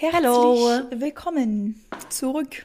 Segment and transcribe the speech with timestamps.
[0.00, 0.68] Herzlich Hello.
[0.90, 2.64] willkommen zurück.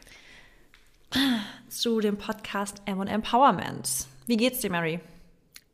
[1.67, 4.05] zu dem Podcast M Empowerment.
[4.27, 4.99] Wie geht's dir, Mary?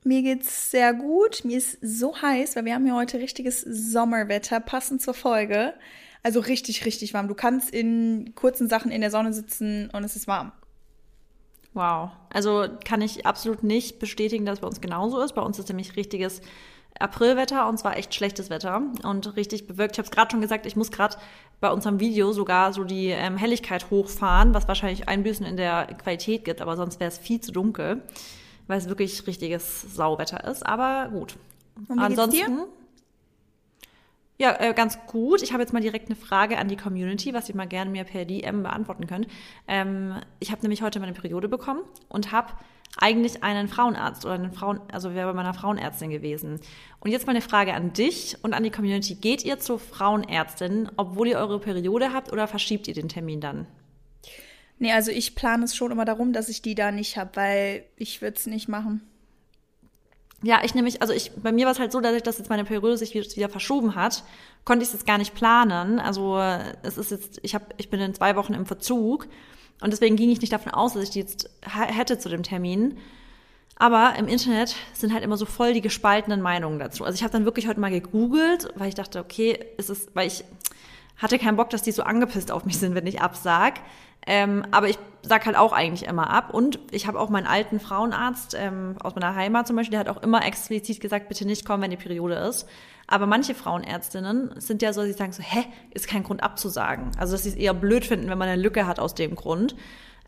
[0.05, 1.43] Mir geht's sehr gut.
[1.43, 5.73] Mir ist so heiß, weil wir haben hier heute richtiges Sommerwetter, passend zur Folge.
[6.23, 7.27] Also richtig, richtig warm.
[7.27, 10.53] Du kannst in kurzen Sachen in der Sonne sitzen und es ist warm.
[11.73, 12.11] Wow.
[12.29, 15.35] Also kann ich absolut nicht bestätigen, dass es bei uns genauso ist.
[15.35, 16.39] Bei uns ist nämlich richtiges
[16.97, 19.95] Aprilwetter und zwar echt schlechtes Wetter und richtig bewölkt.
[19.95, 21.17] Ich habe es gerade schon gesagt, ich muss gerade
[21.61, 26.45] bei unserem Video sogar so die ähm, Helligkeit hochfahren, was wahrscheinlich Einbüßen in der Qualität
[26.45, 28.01] gibt, aber sonst wäre es viel zu dunkel,
[28.67, 30.65] weil es wirklich richtiges Sauwetter ist.
[30.65, 31.35] Aber gut.
[31.87, 32.65] Ansonsten.
[34.41, 35.41] Ja, äh, ganz gut.
[35.41, 38.05] Ich habe jetzt mal direkt eine Frage an die Community, was ihr mal gerne mir
[38.05, 39.27] per DM beantworten könnt.
[39.67, 42.53] Ähm, ich habe nämlich heute meine Periode bekommen und habe
[42.97, 46.59] eigentlich einen Frauenarzt oder einen Frauen, also wäre bei meiner Frauenärztin gewesen.
[46.99, 49.15] Und jetzt mal eine Frage an dich und an die Community.
[49.15, 53.67] Geht ihr zur Frauenärztin, obwohl ihr eure Periode habt oder verschiebt ihr den Termin dann?
[54.79, 57.85] Nee, also ich plane es schon immer darum, dass ich die da nicht habe, weil
[57.97, 59.01] ich würde es nicht machen.
[60.41, 62.49] Ja, ich nämlich, also ich, bei mir war es halt so, dass ich das jetzt
[62.49, 64.23] meine Periode sich wieder, wieder verschoben hat,
[64.63, 65.99] konnte ich es jetzt gar nicht planen.
[65.99, 69.27] Also äh, es ist jetzt, ich habe, ich bin in zwei Wochen im Verzug
[69.81, 72.97] und deswegen ging ich nicht davon aus, dass ich die jetzt hätte zu dem Termin.
[73.75, 77.05] Aber im Internet sind halt immer so voll die gespaltenen Meinungen dazu.
[77.05, 80.27] Also ich habe dann wirklich heute mal gegoogelt, weil ich dachte, okay, ist es, weil
[80.27, 80.43] ich
[81.19, 83.81] hatte keinen Bock, dass die so angepisst auf mich sind, wenn ich absag.
[84.25, 86.53] Ähm, aber ich sag halt auch eigentlich immer ab.
[86.53, 90.09] Und ich habe auch meinen alten Frauenarzt ähm, aus meiner Heimat zum Beispiel, der hat
[90.09, 92.67] auch immer explizit gesagt, bitte nicht kommen, wenn die Periode ist.
[93.07, 97.11] Aber manche Frauenärztinnen sind ja so, sie sagen so, hä, ist kein Grund abzusagen.
[97.17, 99.75] Also dass sie es eher blöd finden, wenn man eine Lücke hat aus dem Grund.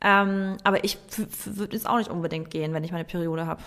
[0.02, 0.98] Ähm, aber ich
[1.46, 3.62] würde jetzt auch nicht unbedingt gehen, wenn ich meine Periode habe.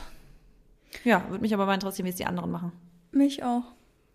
[1.05, 2.73] Ja, würde mich aber mal interessieren, wie es die anderen machen.
[3.13, 3.63] Mich auch.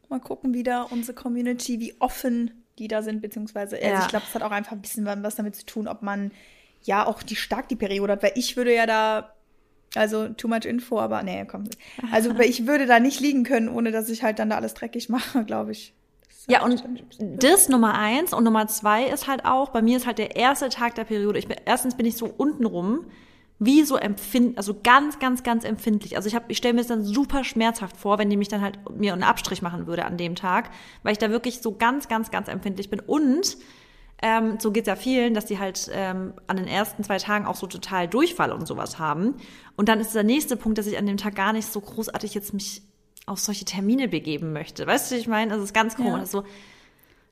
[0.09, 4.01] Mal gucken, wie da unsere Community, wie offen die da sind, beziehungsweise, also Ja.
[4.01, 6.31] ich glaube, es hat auch einfach ein bisschen was damit zu tun, ob man
[6.83, 9.33] ja auch die stark die Periode hat, weil ich würde ja da,
[9.95, 11.65] also too much info, aber nee, komm.
[12.11, 14.73] Also weil ich würde da nicht liegen können, ohne dass ich halt dann da alles
[14.73, 15.93] dreckig mache, glaube ich.
[16.47, 16.83] Ja, und
[17.19, 20.69] das Nummer eins und Nummer zwei ist halt auch, bei mir ist halt der erste
[20.69, 21.37] Tag der Periode.
[21.37, 23.05] Ich bin, erstens bin ich so untenrum,
[23.59, 26.15] wie so empfind, also ganz, ganz, ganz empfindlich.
[26.15, 28.61] Also ich habe, ich stelle mir das dann super schmerzhaft vor, wenn die mich dann
[28.61, 30.71] halt mir einen Abstrich machen würde an dem Tag,
[31.03, 33.01] weil ich da wirklich so ganz, ganz, ganz empfindlich bin.
[33.01, 33.57] Und
[34.21, 37.55] ähm, so geht's ja vielen, dass die halt ähm, an den ersten zwei Tagen auch
[37.55, 39.35] so total Durchfall und sowas haben.
[39.75, 42.33] Und dann ist der nächste Punkt, dass ich an dem Tag gar nicht so großartig
[42.33, 42.81] jetzt mich
[43.25, 44.87] auf solche Termine begeben möchte.
[44.87, 45.51] Weißt du, wie ich meine?
[45.51, 46.11] Also es ist ganz komisch.
[46.11, 46.19] Ja.
[46.19, 46.43] Also,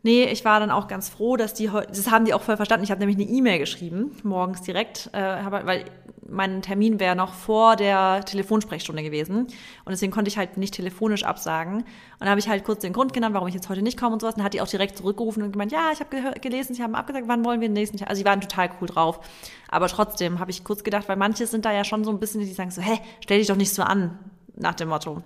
[0.08, 2.56] nee, ich war dann auch ganz froh, dass die heute, das haben die auch voll
[2.56, 2.86] verstanden.
[2.86, 5.84] Ich habe nämlich eine E-Mail geschrieben, morgens direkt, äh, weil
[6.30, 9.40] mein Termin wäre noch vor der Telefonsprechstunde gewesen.
[9.40, 11.80] Und deswegen konnte ich halt nicht telefonisch absagen.
[11.80, 11.86] Und
[12.22, 14.22] da habe ich halt kurz den Grund genannt, warum ich jetzt heute nicht komme und
[14.22, 14.36] sowas.
[14.36, 16.96] Und dann hat die auch direkt zurückgerufen und gemeint, ja, ich habe gelesen, sie haben
[16.96, 18.10] abgesagt, wann wollen wir den nächsten Tag?
[18.10, 19.20] Also die waren total cool drauf.
[19.68, 22.40] Aber trotzdem habe ich kurz gedacht, weil manche sind da ja schon so ein bisschen,
[22.40, 24.18] die sagen so, hä, stell dich doch nicht so an,
[24.56, 25.22] nach dem Motto.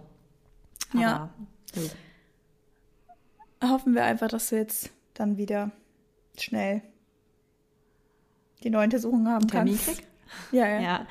[0.94, 1.16] Ja.
[1.16, 1.30] Aber,
[1.76, 1.88] nö.
[3.62, 5.72] Hoffen wir einfach, dass wir jetzt dann wieder
[6.38, 6.82] schnell
[8.64, 10.00] die neue Untersuchung haben Termin kannst.
[10.00, 10.08] krieg?
[10.52, 10.80] Ja, ja.
[10.80, 11.08] Ja.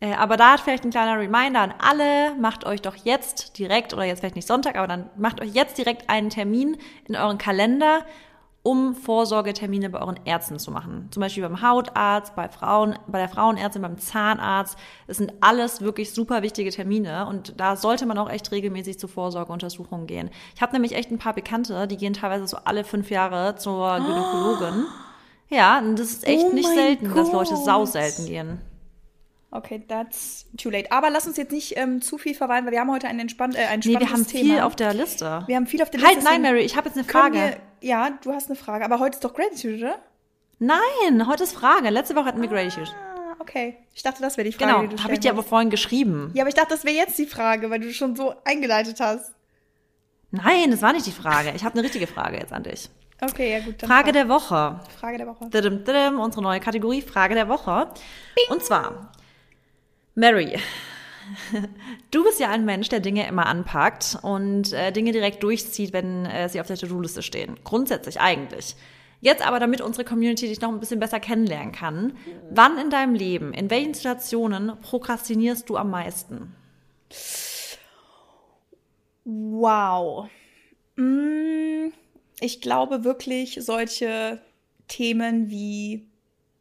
[0.00, 3.92] Äh, aber da hat vielleicht ein kleiner Reminder an alle, macht euch doch jetzt direkt,
[3.92, 7.38] oder jetzt vielleicht nicht Sonntag, aber dann macht euch jetzt direkt einen Termin in euren
[7.38, 8.04] Kalender,
[8.62, 11.08] um Vorsorgetermine bei euren Ärzten zu machen.
[11.10, 14.76] Zum Beispiel beim Hautarzt, bei Frauen, bei der Frauenärztin, beim Zahnarzt.
[15.06, 19.08] Das sind alles wirklich super wichtige Termine und da sollte man auch echt regelmäßig zu
[19.08, 20.28] Vorsorgeuntersuchungen gehen.
[20.54, 23.96] Ich habe nämlich echt ein paar Bekannte, die gehen teilweise so alle fünf Jahre zur
[23.96, 24.84] Gynäkologin.
[25.48, 27.64] Ja, und das ist echt Oh nicht selten, dass Leute Gott.
[27.64, 28.60] sau selten gehen.
[29.52, 30.92] Okay, that's too late.
[30.92, 33.56] Aber lass uns jetzt nicht ähm, zu viel verweilen, weil wir haben heute ein, entspannt,
[33.56, 34.54] äh, ein Nee, spannendes wir haben Thema.
[34.54, 35.42] viel auf der Liste.
[35.48, 36.30] wir haben viel auf der halt, Liste.
[36.30, 37.56] nein, deswegen Mary, ich habe jetzt eine Frage.
[37.80, 38.84] Ja, du hast eine Frage.
[38.84, 39.98] Aber heute ist doch Gratitude, oder?
[40.58, 41.88] Nein, heute ist Frage.
[41.90, 42.90] Letzte Woche hatten wir Gratitude.
[42.90, 43.78] Ah, okay.
[43.94, 46.30] Ich dachte, das wäre die Frage, Genau, habe ich dir aber vorhin geschrieben.
[46.34, 49.32] Ja, aber ich dachte, das wäre jetzt die Frage, weil du schon so eingeleitet hast.
[50.30, 51.52] Nein, das war nicht die Frage.
[51.56, 52.88] Ich habe eine richtige Frage jetzt an dich.
[53.20, 53.80] Okay, ja gut.
[53.80, 54.12] Frage frag.
[54.12, 54.80] der Woche.
[54.98, 55.48] Frage der Woche.
[55.50, 57.88] Didim, didim, unsere neue Kategorie Frage der Woche.
[58.48, 59.12] Und zwar,
[60.14, 60.58] Mary,
[62.10, 66.26] du bist ja ein Mensch, der Dinge immer anpackt und äh, Dinge direkt durchzieht, wenn
[66.26, 67.56] äh, sie auf der To-Do-Liste stehen.
[67.64, 68.76] Grundsätzlich eigentlich.
[69.20, 72.16] Jetzt aber, damit unsere Community dich noch ein bisschen besser kennenlernen kann,
[72.50, 76.54] wann in deinem Leben, in welchen Situationen prokrastinierst du am meisten?
[79.24, 80.28] Wow.
[80.96, 81.92] Mm,
[82.40, 84.40] Ich glaube wirklich, solche
[84.88, 86.09] Themen wie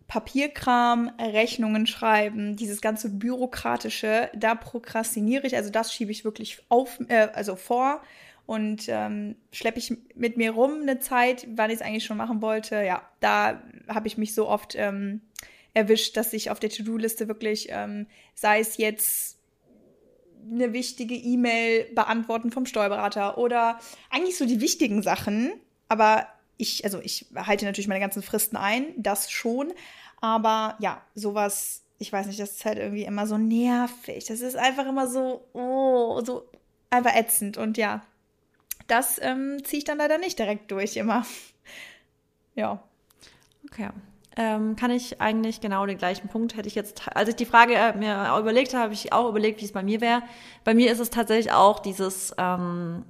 [0.09, 6.99] Papierkram, Rechnungen schreiben, dieses ganze bürokratische, da prokrastiniere ich, also das schiebe ich wirklich auf,
[7.09, 8.01] äh, also vor
[8.47, 12.41] und ähm, schleppe ich mit mir rum eine Zeit, wann ich es eigentlich schon machen
[12.41, 12.81] wollte.
[12.81, 15.21] Ja, da habe ich mich so oft ähm,
[15.75, 19.37] erwischt, dass ich auf der To-Do-Liste wirklich, ähm, sei es jetzt
[20.51, 23.79] eine wichtige E-Mail beantworten vom Steuerberater oder
[24.09, 25.51] eigentlich so die wichtigen Sachen,
[25.87, 26.25] aber
[26.59, 29.73] ich, also ich halte natürlich meine ganzen Fristen ein, das schon,
[30.21, 34.25] aber ja, sowas, ich weiß nicht, das ist halt irgendwie immer so nervig.
[34.25, 36.47] Das ist einfach immer so, oh, so
[36.91, 38.03] einfach ätzend und ja,
[38.87, 41.25] das ähm, ziehe ich dann leider nicht direkt durch immer.
[42.55, 42.83] ja.
[43.71, 43.89] Okay
[44.39, 47.73] ähm, kann ich eigentlich genau den gleichen Punkt hätte ich jetzt, als ich die Frage
[47.73, 50.21] äh, mir überlegt habe, habe ich auch überlegt, wie es bei mir wäre.
[50.63, 53.03] Bei mir ist es tatsächlich auch dieses, ähm,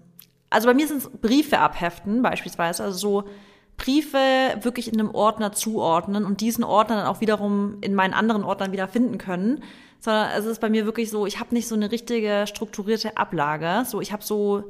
[0.50, 3.30] also bei mir sind es Briefe abheften beispielsweise, also so
[3.78, 8.44] Briefe wirklich in einem Ordner zuordnen und diesen Ordner dann auch wiederum in meinen anderen
[8.44, 9.64] Ordnern wieder finden können,
[10.00, 13.86] sondern es ist bei mir wirklich so, ich habe nicht so eine richtige strukturierte Ablage,
[13.86, 14.66] so ich habe so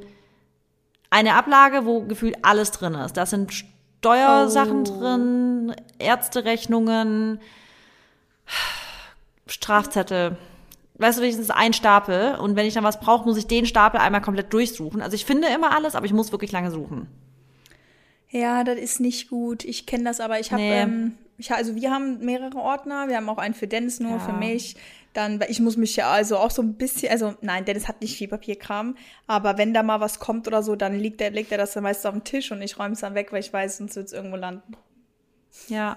[1.10, 3.16] eine Ablage, wo gefühlt alles drin ist.
[3.16, 4.84] Das sind Steuersachen oh.
[4.84, 7.40] drin, Ärzterechnungen,
[9.46, 10.36] Strafzettel.
[11.00, 13.98] Weißt du, ist ein Stapel und wenn ich dann was brauche, muss ich den Stapel
[13.98, 15.00] einmal komplett durchsuchen.
[15.00, 17.08] Also ich finde immer alles, aber ich muss wirklich lange suchen.
[18.28, 19.64] Ja, das ist nicht gut.
[19.64, 20.40] Ich kenne das aber.
[20.40, 20.82] Ich habe, nee.
[20.82, 23.08] ähm, ich, also wir haben mehrere Ordner.
[23.08, 24.18] Wir haben auch einen für Dennis nur, ja.
[24.18, 24.76] für mich.
[25.14, 28.02] Dann, weil ich muss mich ja also auch so ein bisschen, also nein, Dennis hat
[28.02, 28.94] nicht viel Papierkram,
[29.26, 31.82] aber wenn da mal was kommt oder so, dann liegt er, legt er das dann
[31.82, 34.06] meistens auf den Tisch und ich räume es dann weg, weil ich weiß, sonst wird
[34.06, 34.76] es irgendwo landen.
[35.66, 35.96] Ja.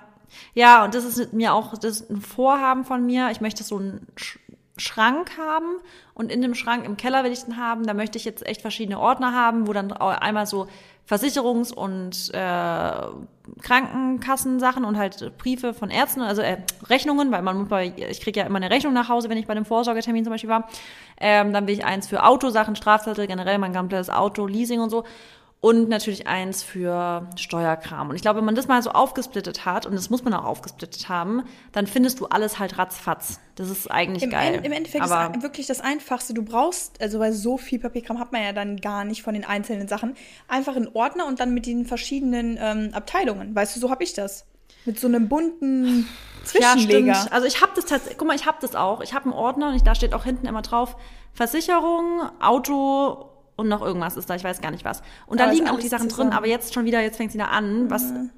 [0.56, 3.30] Ja, und das ist mir auch, das ist ein Vorhaben von mir.
[3.30, 4.08] Ich möchte so einen
[4.78, 5.78] Schrank haben
[6.14, 7.86] und in dem Schrank im Keller will ich den haben.
[7.86, 10.68] Da möchte ich jetzt echt verschiedene Ordner haben, wo dann einmal so
[11.08, 16.58] Versicherungs- und äh, Krankenkassensachen und halt Briefe von Ärzten, also äh,
[16.90, 19.54] Rechnungen, weil man bei, ich kriege ja immer eine Rechnung nach Hause, wenn ich bei
[19.54, 20.70] dem Vorsorgetermin zum Beispiel war.
[21.20, 25.04] Ähm, dann will ich eins für Autosachen, Strafzettel, generell mein komplettes Auto, Leasing und so
[25.64, 28.10] und natürlich eins für Steuerkram.
[28.10, 30.44] Und ich glaube, wenn man das mal so aufgesplittet hat, und das muss man auch
[30.44, 33.40] aufgesplittet haben, dann findest du alles halt ratzfatz.
[33.56, 34.56] Das ist eigentlich Im geil.
[34.56, 36.34] En Im Endeffekt Aber ist wirklich das Einfachste.
[36.34, 39.46] Du brauchst, also weil so viel Papierkram hat man ja dann gar nicht von den
[39.46, 40.18] einzelnen Sachen,
[40.50, 43.56] einfach einen Ordner und dann mit den verschiedenen ähm, Abteilungen.
[43.56, 44.46] Weißt du, so habe ich das.
[44.84, 46.10] Mit so einem bunten
[46.44, 47.14] Zwischenleger.
[47.14, 49.00] Ja, also ich habe das tatsächlich, guck mal, ich habe das auch.
[49.00, 50.98] Ich habe einen Ordner und ich, da steht auch hinten immer drauf
[51.32, 55.02] Versicherung, Auto und noch irgendwas ist da, ich weiß gar nicht was.
[55.28, 57.46] Und da liegen auch die Sachen drin, aber jetzt schon wieder, jetzt fängt sie da
[57.46, 58.32] an, was, mhm.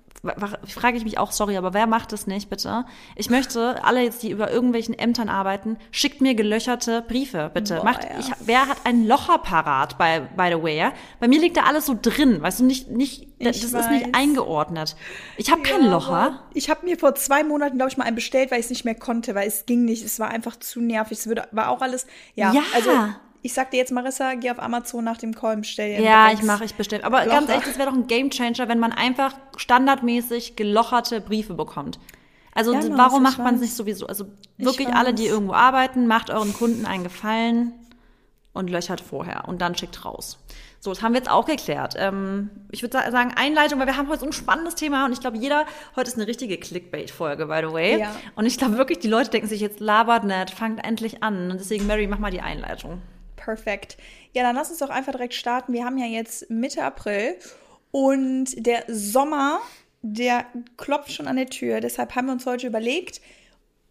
[0.67, 2.85] frage ich mich auch, sorry, aber wer macht das nicht, bitte?
[3.15, 7.77] Ich möchte, alle jetzt, die über irgendwelchen Ämtern arbeiten, schickt mir gelöcherte Briefe, bitte.
[7.77, 8.19] Boah, Macht, ja.
[8.19, 10.91] ich, wer hat einen Locher parat, by, by the way, ja?
[11.21, 13.85] Bei mir liegt da alles so drin, weißt du, nicht, nicht, das weiß.
[13.85, 14.97] ist nicht eingeordnet.
[15.37, 16.41] Ich habe ja, keinen Locher.
[16.53, 18.83] Ich habe mir vor zwei Monaten, glaube ich, mal einen bestellt, weil ich es nicht
[18.85, 20.03] mehr konnte, weil es ging nicht.
[20.03, 21.19] Es war einfach zu nervig.
[21.19, 22.51] Es würde, war auch alles, ja.
[22.51, 22.61] ja.
[22.73, 22.91] Also,
[23.45, 26.03] ich sag dir jetzt, Marissa, geh auf Amazon nach dem Call bestell dir.
[26.03, 27.03] Ja, ich mache, ich bestelle.
[27.03, 27.29] Aber Locher.
[27.29, 31.99] ganz ehrlich, das wäre doch ein Gamechanger, wenn man einfach standardmäßig gelocherte Briefe bekommt.
[32.55, 34.07] Also ja, warum macht man es nicht sowieso?
[34.07, 34.25] Also
[34.57, 37.73] wirklich alle, die irgendwo arbeiten, macht euren Kunden einen Gefallen
[38.53, 40.39] und löchert vorher und dann schickt raus.
[40.79, 41.93] So, das haben wir jetzt auch geklärt.
[41.97, 45.19] Ähm, ich würde sagen, Einleitung, weil wir haben heute so ein spannendes Thema und ich
[45.19, 45.65] glaube, jeder,
[45.95, 47.99] heute ist eine richtige Clickbait-Folge, by the way.
[47.99, 48.15] Ja.
[48.35, 51.51] Und ich glaube wirklich, die Leute denken sich jetzt, labert nicht, fangt endlich an.
[51.51, 53.01] Und deswegen, Mary, mach mal die Einleitung.
[53.45, 53.97] Perfekt.
[54.33, 55.71] Ja, dann lass uns doch einfach direkt starten.
[55.71, 57.35] Wir haben ja jetzt Mitte April
[57.91, 59.59] und der Sommer,
[60.01, 60.47] der
[60.77, 61.79] klopft schon an der Tür.
[61.79, 63.21] Deshalb haben wir uns heute überlegt,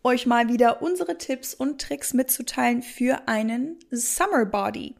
[0.02, 4.96] euch mal wieder unsere Tipps und Tricks mitzuteilen für einen Summer Body.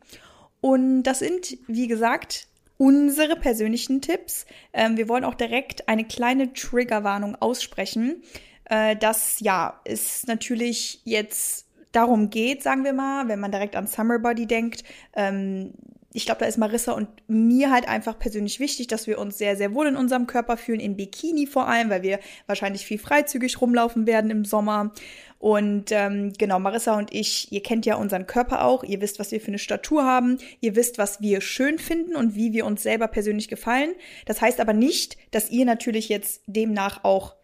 [0.61, 2.47] Und das sind, wie gesagt,
[2.79, 4.47] unsere persönlichen Tipps.
[4.73, 8.23] Ähm, wir wollen auch direkt eine kleine Triggerwarnung aussprechen.
[8.67, 11.64] Äh, das ja ist natürlich jetzt
[11.95, 14.85] darum geht, sagen wir mal, wenn man direkt an Summer Body denkt.
[15.15, 15.73] Ähm,
[16.17, 19.57] ich glaube, da ist Marissa und mir halt einfach persönlich wichtig, dass wir uns sehr,
[19.57, 23.61] sehr wohl in unserem Körper fühlen, in Bikini vor allem, weil wir wahrscheinlich viel freizügig
[23.61, 24.93] rumlaufen werden im Sommer.
[25.41, 29.33] Und ähm, genau, Marissa und ich, ihr kennt ja unseren Körper auch, ihr wisst, was
[29.33, 32.85] wir für eine Statur haben, ihr wisst, was wir schön finden und wie wir uns
[32.85, 33.91] selber persönlich gefallen.
[34.25, 37.35] Das heißt aber nicht, dass ihr natürlich jetzt demnach auch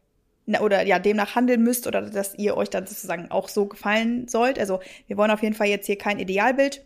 [0.58, 4.58] oder ja, demnach handeln müsst oder dass ihr euch dann sozusagen auch so gefallen sollt.
[4.58, 6.84] Also wir wollen auf jeden Fall jetzt hier kein Idealbild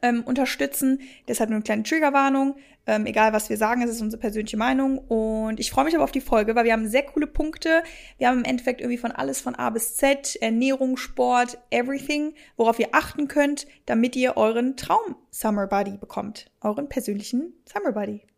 [0.00, 1.00] ähm, unterstützen.
[1.28, 2.56] Deshalb nur eine kleine Triggerwarnung.
[2.86, 4.98] Ähm, egal, was wir sagen, es ist unsere persönliche Meinung.
[4.98, 7.82] Und ich freue mich aber auf die Folge, weil wir haben sehr coole Punkte.
[8.18, 12.78] Wir haben im Endeffekt irgendwie von alles von A bis Z, Ernährung, Sport, everything, worauf
[12.78, 16.50] ihr achten könnt, damit ihr euren Traum Summer Buddy bekommt.
[16.60, 18.31] Euren persönlichen Summer Buddy.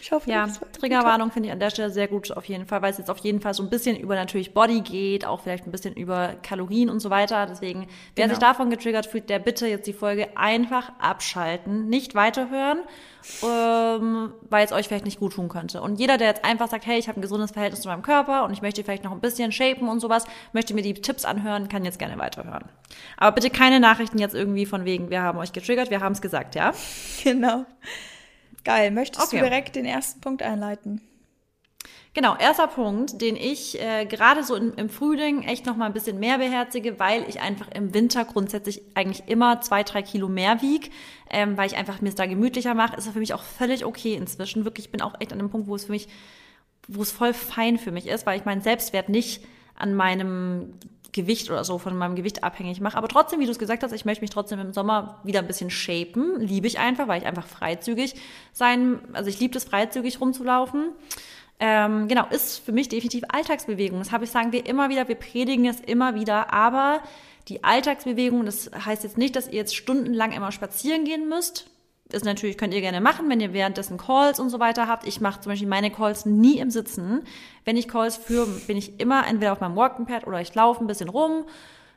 [0.00, 2.92] Ich hoffe, ja, Triggerwarnung finde ich an der Stelle sehr gut auf jeden Fall, weil
[2.92, 5.70] es jetzt auf jeden Fall so ein bisschen über natürlich Body geht, auch vielleicht ein
[5.70, 7.46] bisschen über Kalorien und so weiter.
[7.46, 8.34] Deswegen, wer genau.
[8.34, 12.78] sich davon getriggert fühlt, der bitte jetzt die Folge einfach abschalten, nicht weiterhören,
[13.42, 15.82] ähm, weil es euch vielleicht nicht gut tun könnte.
[15.82, 18.44] Und jeder, der jetzt einfach sagt, hey, ich habe ein gesundes Verhältnis zu meinem Körper
[18.44, 21.68] und ich möchte vielleicht noch ein bisschen shapen und sowas, möchte mir die Tipps anhören,
[21.68, 22.64] kann jetzt gerne weiterhören.
[23.16, 26.22] Aber bitte keine Nachrichten jetzt irgendwie von wegen, wir haben euch getriggert, wir haben es
[26.22, 26.72] gesagt, ja?
[27.24, 27.66] Genau.
[28.68, 28.90] Geil.
[28.90, 29.38] Möchtest okay.
[29.38, 31.00] du direkt den ersten Punkt einleiten?
[32.12, 35.94] Genau, erster Punkt, den ich äh, gerade so im, im Frühling echt noch mal ein
[35.94, 40.60] bisschen mehr beherzige, weil ich einfach im Winter grundsätzlich eigentlich immer zwei, drei Kilo mehr
[40.60, 40.90] wieg,
[41.30, 44.12] ähm, weil ich einfach mir es da gemütlicher mache, ist für mich auch völlig okay
[44.12, 44.66] inzwischen.
[44.66, 46.06] Wirklich, ich bin auch echt an dem Punkt, wo es für mich,
[46.88, 49.42] wo es voll fein für mich ist, weil ich meinen Selbstwert nicht
[49.74, 50.74] an meinem
[51.12, 52.96] Gewicht oder so von meinem Gewicht abhängig mache.
[52.96, 55.46] Aber trotzdem, wie du es gesagt hast, ich möchte mich trotzdem im Sommer wieder ein
[55.46, 56.40] bisschen shapen.
[56.40, 58.14] Liebe ich einfach, weil ich einfach freizügig
[58.52, 60.90] sein, also ich liebe es, freizügig rumzulaufen.
[61.60, 63.98] Ähm, genau, ist für mich definitiv Alltagsbewegung.
[63.98, 67.00] Das habe ich, sagen wir immer wieder, wir predigen es immer wieder, aber
[67.48, 71.70] die Alltagsbewegung, das heißt jetzt nicht, dass ihr jetzt stundenlang immer spazieren gehen müsst
[72.10, 75.06] ist natürlich, könnt ihr gerne machen, wenn ihr währenddessen Calls und so weiter habt.
[75.06, 77.22] Ich mache zum Beispiel meine Calls nie im Sitzen.
[77.64, 80.82] Wenn ich Calls führe, bin ich immer entweder auf meinem Walking Pad oder ich laufe
[80.82, 81.44] ein bisschen rum.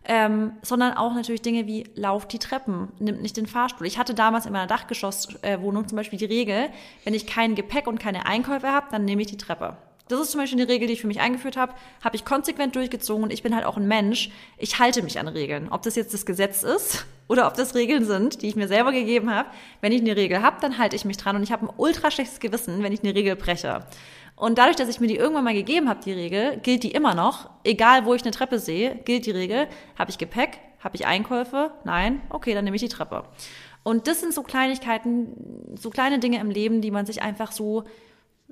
[0.04, 3.86] Ähm, sondern auch natürlich Dinge wie lauft die Treppen, nimmt nicht den Fahrstuhl.
[3.86, 6.70] Ich hatte damals in meiner Dachgeschosswohnung zum Beispiel die Regel,
[7.04, 9.78] wenn ich kein Gepäck und keine Einkäufe habe, dann nehme ich die Treppe.
[10.12, 12.76] Das ist zum Beispiel eine Regel, die ich für mich eingeführt habe, habe ich konsequent
[12.76, 14.30] durchgezogen und ich bin halt auch ein Mensch.
[14.58, 15.70] Ich halte mich an Regeln.
[15.72, 18.92] Ob das jetzt das Gesetz ist oder ob das Regeln sind, die ich mir selber
[18.92, 19.50] gegeben habe.
[19.80, 22.12] Wenn ich eine Regel habe, dann halte ich mich dran und ich habe ein ultra
[22.12, 23.86] schlechtes Gewissen, wenn ich eine Regel breche.
[24.36, 27.14] Und dadurch, dass ich mir die irgendwann mal gegeben habe, die Regel, gilt die immer
[27.16, 27.50] noch.
[27.64, 29.68] Egal, wo ich eine Treppe sehe, gilt die Regel.
[29.98, 30.58] Habe ich Gepäck?
[30.80, 31.72] Habe ich Einkäufe?
[31.86, 32.22] Nein?
[32.30, 33.24] Okay, dann nehme ich die Treppe.
[33.84, 37.86] Und das sind so Kleinigkeiten, so kleine Dinge im Leben, die man sich einfach so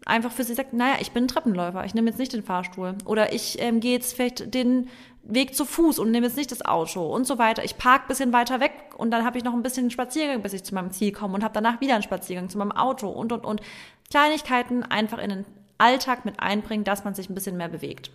[0.06, 2.96] einfach für sich sagt, naja, ich bin ein Treppenläufer, ich nehme jetzt nicht den Fahrstuhl.
[3.06, 4.90] Oder ich ähm, gehe jetzt vielleicht den
[5.24, 7.64] Weg zu Fuß und nehme jetzt nicht das Auto und so weiter.
[7.64, 10.64] Ich park bisschen weiter weg und dann habe ich noch ein bisschen Spaziergang, bis ich
[10.64, 13.46] zu meinem Ziel komme und habe danach wieder einen Spaziergang zu meinem Auto und, und,
[13.46, 13.62] und.
[14.10, 15.46] Kleinigkeiten einfach in den
[15.78, 18.12] Alltag mit einbringen, dass man sich ein bisschen mehr bewegt.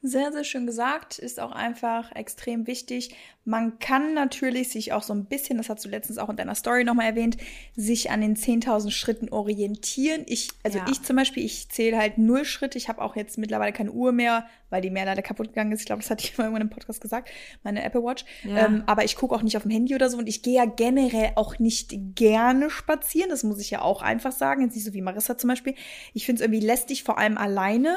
[0.00, 3.16] Sehr, sehr schön gesagt, ist auch einfach extrem wichtig.
[3.44, 6.54] Man kann natürlich sich auch so ein bisschen, das hast du letztens auch in deiner
[6.54, 7.36] Story nochmal erwähnt,
[7.74, 10.22] sich an den 10.000 Schritten orientieren.
[10.26, 10.86] Ich, also ja.
[10.88, 12.78] ich zum Beispiel, ich zähle halt null Schritte.
[12.78, 15.80] Ich habe auch jetzt mittlerweile keine Uhr mehr, weil die mehr leider kaputt gegangen ist.
[15.80, 17.30] Ich glaube, das hatte ich mal irgendwann im Podcast gesagt,
[17.64, 18.24] meine Apple Watch.
[18.44, 18.66] Ja.
[18.66, 20.64] Ähm, aber ich gucke auch nicht auf dem Handy oder so und ich gehe ja
[20.64, 23.30] generell auch nicht gerne spazieren.
[23.30, 24.62] Das muss ich ja auch einfach sagen.
[24.62, 25.74] Jetzt nicht so wie Marissa zum Beispiel.
[26.14, 27.96] Ich finde es irgendwie lästig, vor allem alleine.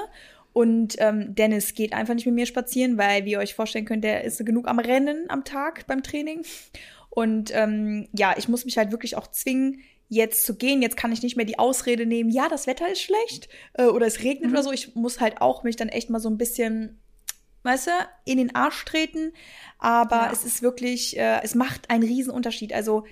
[0.54, 4.04] Und ähm, Dennis geht einfach nicht mit mir spazieren, weil, wie ihr euch vorstellen könnt,
[4.04, 6.44] der ist genug am Rennen am Tag beim Training.
[7.10, 9.82] Und ähm, ja, ich muss mich halt wirklich auch zwingen,
[10.12, 10.82] jetzt zu gehen.
[10.82, 14.06] Jetzt kann ich nicht mehr die Ausrede nehmen, ja, das Wetter ist schlecht äh, oder
[14.06, 14.54] es regnet mhm.
[14.54, 14.72] oder so.
[14.72, 17.00] Ich muss halt auch mich dann echt mal so ein bisschen,
[17.64, 17.92] weißt du,
[18.26, 19.32] in den Arsch treten.
[19.80, 20.32] Aber ja.
[20.34, 22.74] es ist wirklich, äh, es macht einen riesen Unterschied.
[22.74, 23.06] Also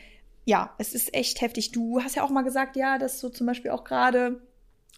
[0.43, 1.71] ja, es ist echt heftig.
[1.71, 4.41] Du hast ja auch mal gesagt, ja, dass du zum Beispiel auch gerade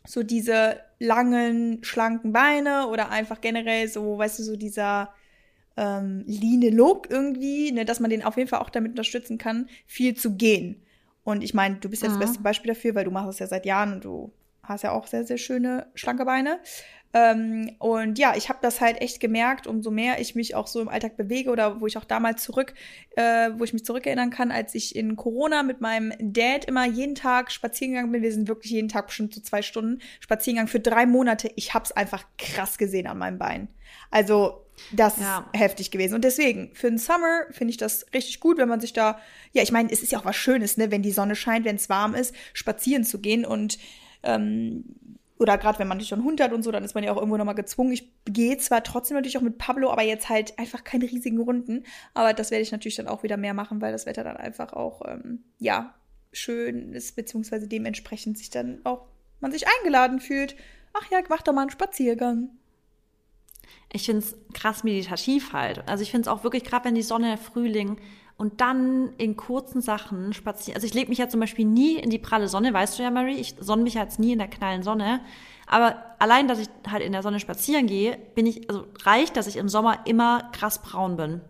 [0.06, 5.14] so diese langen, schlanken Beine oder einfach generell so, weißt du, so dieser
[5.78, 9.70] ähm, leane Look irgendwie, ne, dass man den auf jeden Fall auch damit unterstützen kann,
[9.86, 10.82] viel zu gehen.
[11.24, 12.22] Und ich meine, du bist ja das mhm.
[12.22, 14.32] beste Beispiel dafür, weil du machst das ja seit Jahren und du
[14.64, 16.60] hast ja auch sehr, sehr schöne, schlanke Beine.
[17.14, 20.80] Ähm, und ja, ich habe das halt echt gemerkt, umso mehr ich mich auch so
[20.82, 22.74] im Alltag bewege oder wo ich auch damals zurück,
[23.16, 27.16] äh, wo ich mich zurückerinnern kann, als ich in Corona mit meinem Dad immer jeden
[27.16, 28.22] Tag spazieren gegangen bin.
[28.22, 31.52] Wir sind wirklich jeden Tag bestimmt so zwei Stunden spazieren gegangen für drei Monate.
[31.56, 33.68] Ich hab's einfach krass gesehen an meinem Bein.
[34.10, 35.50] Also das ja.
[35.52, 36.16] ist heftig gewesen.
[36.16, 39.20] Und deswegen, für den Summer finde ich das richtig gut, wenn man sich da,
[39.52, 41.76] ja, ich meine, es ist ja auch was Schönes, ne, wenn die Sonne scheint, wenn
[41.76, 43.46] es warm ist, spazieren zu gehen.
[43.46, 43.78] Und
[44.24, 44.84] ähm,
[45.42, 47.18] oder gerade wenn man schon einen Hund hat und so, dann ist man ja auch
[47.18, 47.92] irgendwo nochmal gezwungen.
[47.92, 51.84] Ich gehe zwar trotzdem natürlich auch mit Pablo, aber jetzt halt einfach keine riesigen Runden.
[52.14, 54.74] Aber das werde ich natürlich dann auch wieder mehr machen, weil das Wetter dann einfach
[54.74, 55.96] auch, ähm, ja,
[56.32, 59.08] schön ist, beziehungsweise dementsprechend sich dann auch
[59.40, 60.56] man sich eingeladen fühlt.
[60.94, 62.50] Ach ja, mach doch mal einen Spaziergang.
[63.92, 65.90] Ich finde es krass meditativ halt.
[65.90, 67.98] Also ich finde es auch wirklich, gerade wenn die Sonne, Frühling,
[68.42, 70.74] und dann in kurzen Sachen spazieren.
[70.74, 73.12] Also ich lege mich ja zum Beispiel nie in die pralle Sonne, weißt du ja,
[73.12, 75.22] Mary, ich sonne mich jetzt nie in der knallen Sonne.
[75.68, 79.46] Aber allein, dass ich halt in der Sonne spazieren gehe, bin ich, also reicht, dass
[79.46, 81.42] ich im Sommer immer krass braun bin.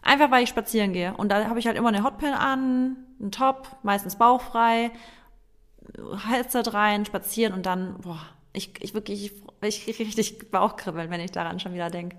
[0.00, 1.14] Einfach weil ich spazieren gehe.
[1.14, 4.92] Und da habe ich halt immer eine Hotpin an, einen Top, meistens bauchfrei,
[6.26, 8.22] Headset rein, spazieren und dann, boah,
[8.54, 9.30] ich, ich wirklich,
[9.60, 12.16] ich, ich richtig Bauchkribbeln, wenn ich daran schon wieder denke.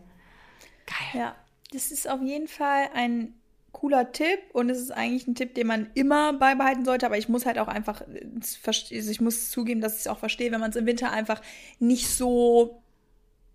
[0.85, 1.21] Geil.
[1.23, 1.35] Ja,
[1.73, 3.33] das ist auf jeden Fall ein
[3.71, 7.29] cooler Tipp und es ist eigentlich ein Tipp, den man immer beibehalten sollte, aber ich
[7.29, 10.71] muss halt auch einfach, also ich muss zugeben, dass ich es auch verstehe, wenn man
[10.71, 11.41] es im Winter einfach
[11.79, 12.81] nicht so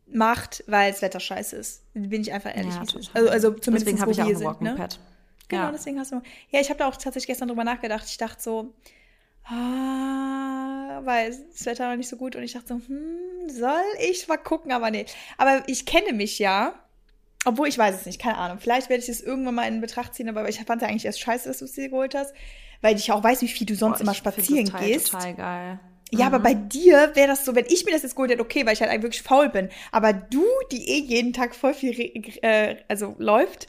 [0.06, 1.82] macht, weil das Wetter scheiße ist.
[1.94, 2.74] Bin ich einfach ehrlich.
[2.74, 2.80] Ja,
[3.14, 4.74] also, also zumindest deswegen habe ich auch ein Walking ne?
[4.76, 4.98] Pad.
[5.48, 5.72] Genau, Ja.
[5.72, 6.22] deswegen hast du.
[6.50, 8.04] Ja, ich habe da auch tatsächlich gestern drüber nachgedacht.
[8.06, 8.74] Ich dachte so,
[9.44, 14.26] ah, weil das Wetter war nicht so gut und ich dachte so, hm, soll ich
[14.28, 15.06] mal gucken, aber nee.
[15.38, 16.74] Aber ich kenne mich ja.
[17.46, 18.58] Obwohl ich weiß es nicht, keine Ahnung.
[18.60, 21.06] Vielleicht werde ich es irgendwann mal in Betracht ziehen, aber ich fand es ja eigentlich
[21.06, 22.34] erst scheiße, dass du es dir geholt hast,
[22.82, 25.12] weil ich auch weiß, wie viel du sonst Boah, immer spazieren Teil gehst.
[25.12, 25.80] Total geil.
[26.12, 28.64] Ja, aber bei dir wäre das so, wenn ich mir das jetzt geholt hätte, okay,
[28.66, 29.70] weil ich halt eigentlich wirklich faul bin.
[29.90, 31.98] Aber du, die eh jeden Tag voll viel,
[32.42, 33.66] äh, also läuft,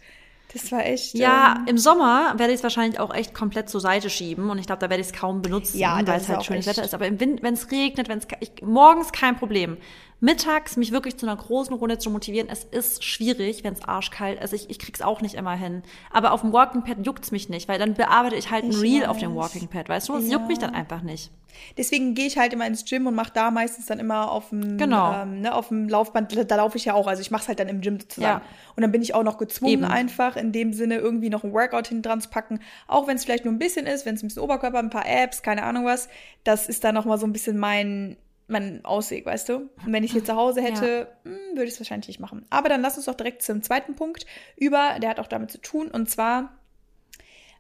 [0.53, 1.13] das war echt.
[1.15, 4.59] Ja, ähm, im Sommer werde ich es wahrscheinlich auch echt komplett zur Seite schieben und
[4.59, 6.77] ich glaube, da werde ich es kaum benutzen, Ja, weil ist es halt schönes echt-
[6.77, 6.93] Wetter ist.
[6.93, 8.27] Aber im Wind, wenn es regnet, wenn es
[8.61, 9.77] morgens kein Problem.
[10.19, 14.43] Mittags mich wirklich zu einer großen Runde zu motivieren, es ist schwierig, wenn es arschkalt
[14.43, 14.51] ist.
[14.53, 15.83] Ich, ich krieg's auch nicht immer hin.
[16.11, 18.81] Aber auf dem Walking Pad juckt's mich nicht, weil dann bearbeite ich halt ein Ich
[18.81, 19.53] Reel auf dem weiß.
[19.53, 20.15] Walking Pad, weißt du?
[20.17, 21.31] Es juckt mich dann einfach nicht.
[21.77, 24.77] Deswegen gehe ich halt immer ins Gym und mache da meistens dann immer auf dem,
[24.77, 25.13] Genau.
[25.13, 27.07] ähm, ne, auf dem Laufband, da, da laufe ich ja auch.
[27.07, 28.41] Also ich mache es halt dann im Gym sozusagen.
[28.41, 28.49] Ja.
[28.75, 29.83] Und dann bin ich auch noch gezwungen, Eben.
[29.85, 32.59] einfach in dem Sinne irgendwie noch ein Workout hinten dran zu packen.
[32.87, 35.05] Auch wenn es vielleicht nur ein bisschen ist, wenn es ein bisschen Oberkörper, ein paar
[35.07, 36.09] Abs, keine Ahnung was.
[36.43, 39.55] Das ist dann noch mal so ein bisschen mein, mein Ausweg, weißt du?
[39.85, 42.45] Und wenn ich hier zu Hause hätte, hm, würde ich es wahrscheinlich nicht machen.
[42.49, 44.25] Aber dann lass uns doch direkt zum zweiten Punkt
[44.55, 44.97] über.
[45.01, 45.89] Der hat auch damit zu tun.
[45.89, 46.57] Und zwar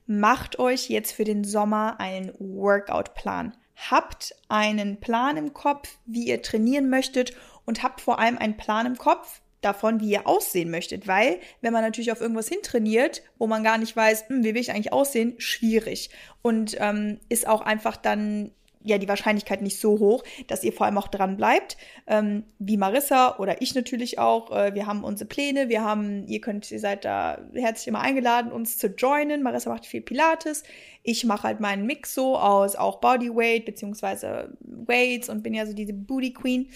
[0.05, 3.55] macht euch jetzt für den Sommer einen Workout-Plan.
[3.89, 8.85] Habt einen Plan im Kopf, wie ihr trainieren möchtet und habt vor allem einen Plan
[8.85, 11.07] im Kopf davon, wie ihr aussehen möchtet.
[11.07, 14.61] Weil, wenn man natürlich auf irgendwas hintrainiert, wo man gar nicht weiß, hm, wie will
[14.61, 16.09] ich eigentlich aussehen, schwierig.
[16.41, 18.51] Und ähm, ist auch einfach dann
[18.83, 21.77] ja die Wahrscheinlichkeit nicht so hoch, dass ihr vor allem auch dran bleibt.
[22.07, 24.51] Ähm, wie Marissa oder ich natürlich auch.
[24.51, 28.51] Äh, wir haben unsere Pläne, wir haben, ihr könnt, ihr seid da herzlich immer eingeladen,
[28.51, 29.43] uns zu joinen.
[29.43, 30.63] Marissa macht viel Pilates.
[31.03, 35.73] Ich mache halt meinen Mix so aus auch Bodyweight beziehungsweise Weights und bin ja so
[35.73, 36.69] diese Booty Queen.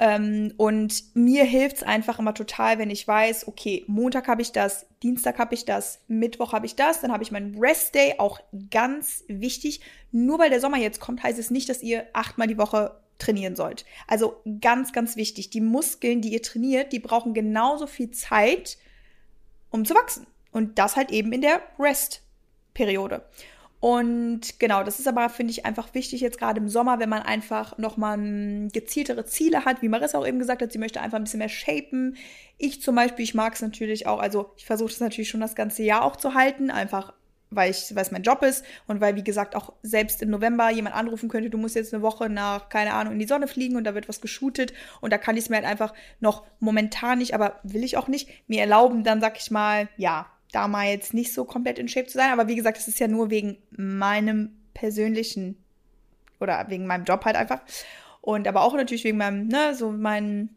[0.00, 4.86] Ähm, und mir hilft's einfach immer total, wenn ich weiß, okay, Montag habe ich das,
[5.02, 8.38] Dienstag habe ich das, Mittwoch habe ich das, dann habe ich meinen Rest Day, auch
[8.70, 9.80] ganz wichtig.
[10.12, 13.56] Nur weil der Sommer jetzt kommt, heißt es nicht, dass ihr achtmal die Woche trainieren
[13.56, 13.84] sollt.
[14.06, 15.50] Also ganz, ganz wichtig.
[15.50, 18.78] Die Muskeln, die ihr trainiert, die brauchen genauso viel Zeit,
[19.70, 20.28] um zu wachsen.
[20.52, 23.24] Und das halt eben in der Rest-Periode.
[23.80, 27.22] Und genau, das ist aber, finde ich, einfach wichtig jetzt gerade im Sommer, wenn man
[27.22, 31.18] einfach nochmal mm, gezieltere Ziele hat, wie Marissa auch eben gesagt hat, sie möchte einfach
[31.18, 32.16] ein bisschen mehr shapen.
[32.56, 35.54] Ich zum Beispiel, ich mag es natürlich auch, also ich versuche das natürlich schon das
[35.54, 37.12] ganze Jahr auch zu halten, einfach
[37.50, 40.70] weil ich, weil es mein Job ist und weil, wie gesagt, auch selbst im November
[40.70, 43.76] jemand anrufen könnte, du musst jetzt eine Woche nach, keine Ahnung, in die Sonne fliegen
[43.76, 47.18] und da wird was geshootet und da kann ich es mir halt einfach noch momentan
[47.18, 50.88] nicht, aber will ich auch nicht, mir erlauben, dann sag ich mal, ja, da mal
[50.88, 53.30] jetzt nicht so komplett in Shape zu sein, aber wie gesagt, das ist ja nur
[53.30, 55.62] wegen meinem persönlichen
[56.40, 57.60] oder wegen meinem Job halt einfach
[58.20, 60.56] und aber auch natürlich wegen meinem, ne, so meinen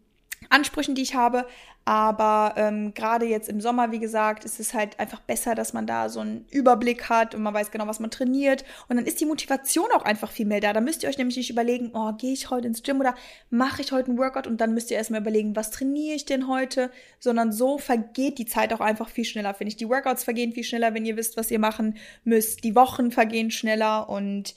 [0.49, 1.45] Ansprüchen, die ich habe.
[1.83, 5.87] Aber ähm, gerade jetzt im Sommer, wie gesagt, ist es halt einfach besser, dass man
[5.87, 8.63] da so einen Überblick hat und man weiß genau, was man trainiert.
[8.87, 10.73] Und dann ist die Motivation auch einfach viel mehr da.
[10.73, 13.15] Da müsst ihr euch nämlich nicht überlegen, oh, gehe ich heute ins Gym oder
[13.49, 16.47] mache ich heute einen Workout und dann müsst ihr erstmal überlegen, was trainiere ich denn
[16.47, 19.77] heute, sondern so vergeht die Zeit auch einfach viel schneller, finde ich.
[19.77, 22.63] Die Workouts vergehen viel schneller, wenn ihr wisst, was ihr machen müsst.
[22.63, 24.53] Die Wochen vergehen schneller und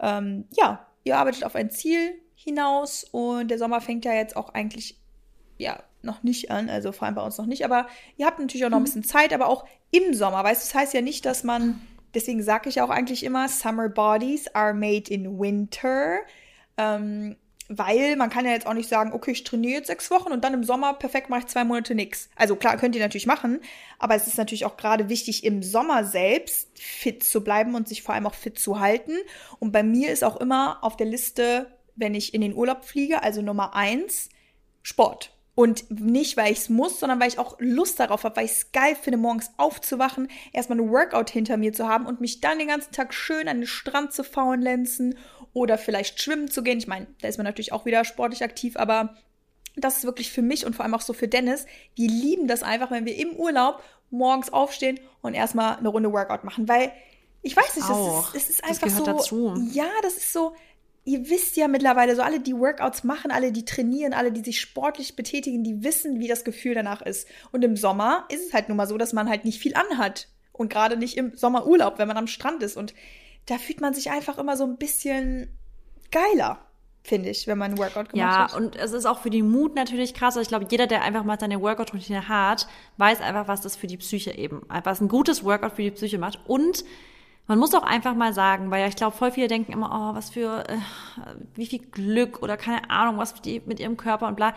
[0.00, 4.48] ähm, ja, ihr arbeitet auf ein Ziel hinaus und der Sommer fängt ja jetzt auch
[4.50, 4.98] eigentlich
[5.56, 7.86] ja noch nicht an, also vor allem bei uns noch nicht, aber
[8.16, 10.74] ihr habt natürlich auch noch ein bisschen Zeit, aber auch im Sommer, weißt du, das
[10.74, 11.80] heißt ja nicht, dass man,
[12.14, 16.18] deswegen sage ich auch eigentlich immer, Summer Bodies are made in winter,
[16.76, 17.36] ähm,
[17.68, 20.44] weil man kann ja jetzt auch nicht sagen, okay, ich trainiere jetzt sechs Wochen und
[20.44, 22.28] dann im Sommer perfekt mache ich zwei Monate nix.
[22.36, 23.60] Also klar, könnt ihr natürlich machen,
[23.98, 28.02] aber es ist natürlich auch gerade wichtig, im Sommer selbst fit zu bleiben und sich
[28.02, 29.12] vor allem auch fit zu halten.
[29.60, 33.22] Und bei mir ist auch immer auf der Liste, wenn ich in den Urlaub fliege,
[33.22, 34.28] also Nummer eins,
[34.82, 35.33] Sport.
[35.54, 38.52] Und nicht, weil ich es muss, sondern weil ich auch Lust darauf habe, weil ich
[38.52, 42.58] es geil finde, morgens aufzuwachen, erstmal ein Workout hinter mir zu haben und mich dann
[42.58, 45.16] den ganzen Tag schön an den Strand zu faulenzen
[45.52, 46.78] oder vielleicht schwimmen zu gehen.
[46.78, 49.16] Ich meine, da ist man natürlich auch wieder sportlich aktiv, aber
[49.76, 51.66] das ist wirklich für mich und vor allem auch so für Dennis.
[51.94, 56.42] Wir lieben das einfach, wenn wir im Urlaub morgens aufstehen und erstmal eine Runde Workout
[56.44, 56.92] machen, weil
[57.42, 58.34] ich weiß nicht, das Auch.
[58.34, 59.04] ist, es ist Das einfach so.
[59.04, 59.68] dazu.
[59.72, 60.54] Ja, das ist so.
[61.06, 64.58] Ihr wisst ja mittlerweile, so alle, die Workouts machen, alle, die trainieren, alle, die sich
[64.58, 67.28] sportlich betätigen, die wissen, wie das Gefühl danach ist.
[67.52, 70.28] Und im Sommer ist es halt nun mal so, dass man halt nicht viel anhat.
[70.52, 72.76] Und gerade nicht im Sommerurlaub, wenn man am Strand ist.
[72.76, 72.94] Und
[73.46, 75.48] da fühlt man sich einfach immer so ein bisschen
[76.10, 76.64] geiler.
[77.02, 78.52] finde ich, wenn man einen Workout gemacht ja, hat.
[78.52, 80.36] Ja, und es ist auch für den Mut natürlich krass.
[80.36, 83.86] Also ich glaube, jeder, der einfach mal seine Workout-Routine hat, weiß einfach, was das für
[83.86, 86.40] die Psyche eben, was ein gutes Workout für die Psyche macht.
[86.46, 86.82] Und
[87.46, 90.16] man muss auch einfach mal sagen, weil ja, ich glaube, voll viele denken immer, oh,
[90.16, 90.78] was für, äh,
[91.54, 94.54] wie viel Glück oder keine Ahnung, was die mit ihrem Körper und bla.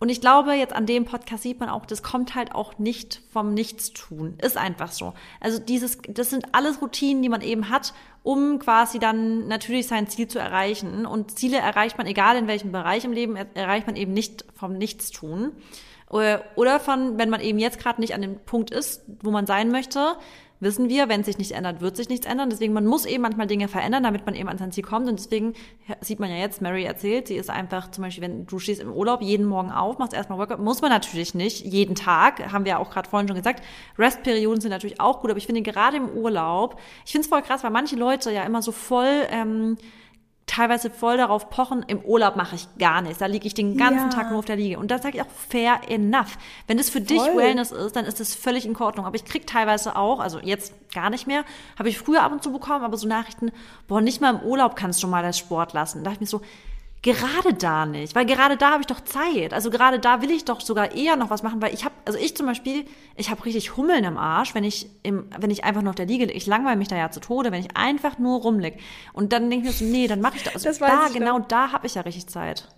[0.00, 3.22] Und ich glaube, jetzt an dem Podcast sieht man auch, das kommt halt auch nicht
[3.32, 4.36] vom Nichtstun.
[4.42, 5.14] Ist einfach so.
[5.40, 7.94] Also dieses, das sind alles Routinen, die man eben hat,
[8.24, 11.06] um quasi dann natürlich sein Ziel zu erreichen.
[11.06, 14.76] Und Ziele erreicht man, egal in welchem Bereich im Leben, erreicht man eben nicht vom
[14.76, 15.52] Nichtstun.
[16.10, 19.70] Oder von, wenn man eben jetzt gerade nicht an dem Punkt ist, wo man sein
[19.70, 20.16] möchte,
[20.64, 22.50] wissen wir, wenn sich nicht ändert, wird sich nichts ändern.
[22.50, 25.08] Deswegen, man muss eben manchmal Dinge verändern, damit man eben an sein Ziel kommt.
[25.08, 25.54] Und deswegen
[26.00, 28.92] sieht man ja jetzt, Mary erzählt, sie ist einfach zum Beispiel, wenn du stehst im
[28.92, 32.70] Urlaub jeden Morgen auf, machst erstmal Workout, muss man natürlich nicht jeden Tag, haben wir
[32.70, 33.62] ja auch gerade vorhin schon gesagt.
[33.98, 37.42] Restperioden sind natürlich auch gut, aber ich finde gerade im Urlaub, ich finde es voll
[37.42, 39.76] krass, weil manche Leute ja immer so voll ähm,
[40.46, 43.18] teilweise voll darauf pochen, im Urlaub mache ich gar nichts.
[43.18, 44.16] Da liege ich den ganzen ja.
[44.16, 44.78] Tag nur auf der Liege.
[44.78, 46.36] Und da sage ich auch fair enough.
[46.66, 47.06] Wenn das für voll.
[47.06, 49.06] dich Wellness ist, dann ist das völlig in Ordnung.
[49.06, 51.44] Aber ich krieg teilweise auch, also jetzt gar nicht mehr,
[51.78, 53.52] habe ich früher ab und zu bekommen, aber so Nachrichten,
[53.88, 56.04] boah, nicht mal im Urlaub kannst du mal das Sport lassen.
[56.04, 56.42] Da dachte ich mir so,
[57.04, 59.52] Gerade da nicht, weil gerade da habe ich doch Zeit.
[59.52, 62.18] Also gerade da will ich doch sogar eher noch was machen, weil ich habe, also
[62.18, 65.82] ich zum Beispiel, ich habe richtig Hummeln im Arsch, wenn ich im, wenn ich einfach
[65.82, 68.40] nur auf der Liege, ich langweile mich da ja zu Tode, wenn ich einfach nur
[68.40, 68.78] rumlieg.
[69.12, 70.54] Und dann denke ich mir so, nee, dann mache ich das.
[70.54, 72.68] Also das da, genau da habe ich ja richtig Zeit.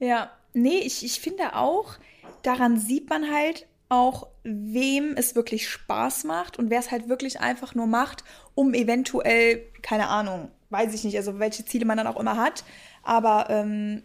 [0.00, 1.98] Ja, nee, ich, ich finde auch,
[2.42, 7.40] daran sieht man halt auch, wem es wirklich Spaß macht und wer es halt wirklich
[7.40, 8.24] einfach nur macht,
[8.56, 12.64] um eventuell, keine Ahnung, weiß ich nicht, also welche Ziele man dann auch immer hat,
[13.02, 14.02] aber ähm,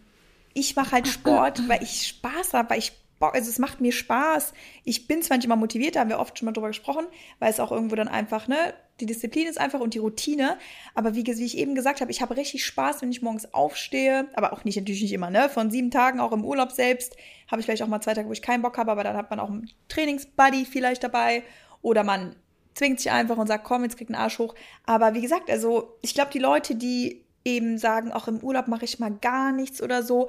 [0.54, 3.92] ich mache halt Sport, weil ich Spaß habe, weil ich Bock, also es macht mir
[3.92, 4.52] Spaß.
[4.84, 7.06] Ich bin zwar nicht immer motiviert, da haben wir oft schon mal drüber gesprochen,
[7.38, 10.58] weil es auch irgendwo dann einfach, ne, die Disziplin ist einfach und die Routine.
[10.94, 14.28] Aber wie, wie ich eben gesagt habe, ich habe richtig Spaß, wenn ich morgens aufstehe,
[14.34, 17.16] aber auch nicht, natürlich nicht immer, ne, von sieben Tagen, auch im Urlaub selbst,
[17.50, 19.30] habe ich vielleicht auch mal zwei Tage, wo ich keinen Bock habe, aber dann hat
[19.30, 21.42] man auch einen Trainingsbuddy vielleicht dabei
[21.82, 22.36] oder man
[22.74, 24.54] zwingt sich einfach und sagt, komm, jetzt krieg einen Arsch hoch.
[24.84, 28.84] Aber wie gesagt, also ich glaube, die Leute, die eben sagen, auch im Urlaub mache
[28.84, 30.28] ich mal gar nichts oder so.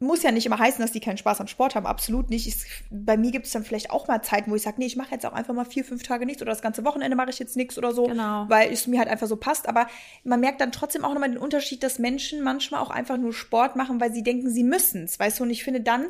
[0.00, 2.46] Muss ja nicht immer heißen, dass die keinen Spaß am Sport haben, absolut nicht.
[2.46, 4.94] Ich, bei mir gibt es dann vielleicht auch mal Zeiten, wo ich sage, nee, ich
[4.94, 7.40] mache jetzt auch einfach mal vier, fünf Tage nichts oder das ganze Wochenende mache ich
[7.40, 8.44] jetzt nichts oder so, genau.
[8.48, 9.68] weil es mir halt einfach so passt.
[9.68, 9.88] Aber
[10.22, 13.74] man merkt dann trotzdem auch nochmal den Unterschied, dass Menschen manchmal auch einfach nur Sport
[13.74, 15.18] machen, weil sie denken, sie müssen es.
[15.18, 16.06] Weißt du, und ich finde, dann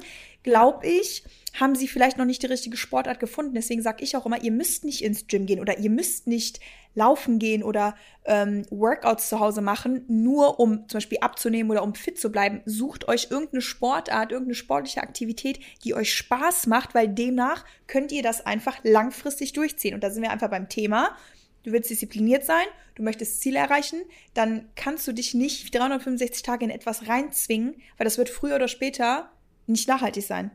[0.49, 1.25] glaube ich,
[1.61, 3.55] haben sie vielleicht noch nicht die richtige Sportart gefunden.
[3.55, 6.61] Deswegen sage ich auch immer, ihr müsst nicht ins Gym gehen oder ihr müsst nicht
[6.95, 11.95] laufen gehen oder ähm, Workouts zu Hause machen, nur um zum Beispiel abzunehmen oder um
[11.95, 12.63] fit zu bleiben.
[12.65, 18.23] Sucht euch irgendeine Sportart, irgendeine sportliche Aktivität, die euch Spaß macht, weil demnach könnt ihr
[18.23, 19.95] das einfach langfristig durchziehen.
[19.95, 21.15] Und da sind wir einfach beim Thema.
[21.63, 24.01] Du willst diszipliniert sein, du möchtest Ziele erreichen,
[24.33, 28.69] dann kannst du dich nicht 365 Tage in etwas reinzwingen, weil das wird früher oder
[28.69, 29.31] später
[29.69, 30.51] nicht nachhaltig sein.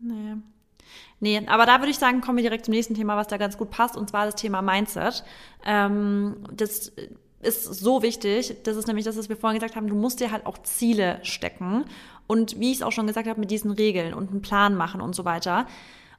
[0.00, 0.36] Nee.
[1.20, 3.56] Nee, aber da würde ich sagen, kommen wir direkt zum nächsten Thema, was da ganz
[3.56, 5.24] gut passt, und zwar das Thema Mindset.
[5.64, 6.92] Ähm, das
[7.40, 8.56] ist so wichtig.
[8.64, 9.86] Das ist nämlich das, was wir vorhin gesagt haben.
[9.86, 11.84] Du musst dir halt auch Ziele stecken.
[12.26, 15.00] Und wie ich es auch schon gesagt habe, mit diesen Regeln und einen Plan machen
[15.00, 15.66] und so weiter.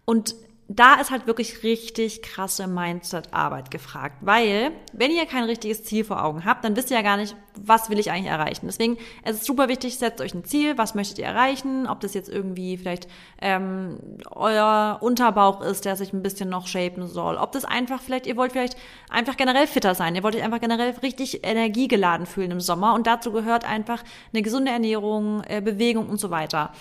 [0.05, 0.35] Und
[0.67, 6.23] da ist halt wirklich richtig krasse Mindset-Arbeit gefragt, weil wenn ihr kein richtiges Ziel vor
[6.23, 8.65] Augen habt, dann wisst ihr ja gar nicht, was will ich eigentlich erreichen.
[8.65, 12.15] Deswegen es ist super wichtig, setzt euch ein Ziel, was möchtet ihr erreichen, ob das
[12.15, 13.08] jetzt irgendwie vielleicht
[13.41, 13.99] ähm,
[14.32, 18.36] euer Unterbauch ist, der sich ein bisschen noch shapen soll, ob das einfach vielleicht, ihr
[18.36, 18.75] wollt vielleicht
[19.12, 22.95] einfach generell fitter sein, ihr wollt euch einfach generell richtig energiegeladen fühlen im Sommer.
[22.95, 26.71] Und dazu gehört einfach eine gesunde Ernährung, äh, Bewegung und so weiter.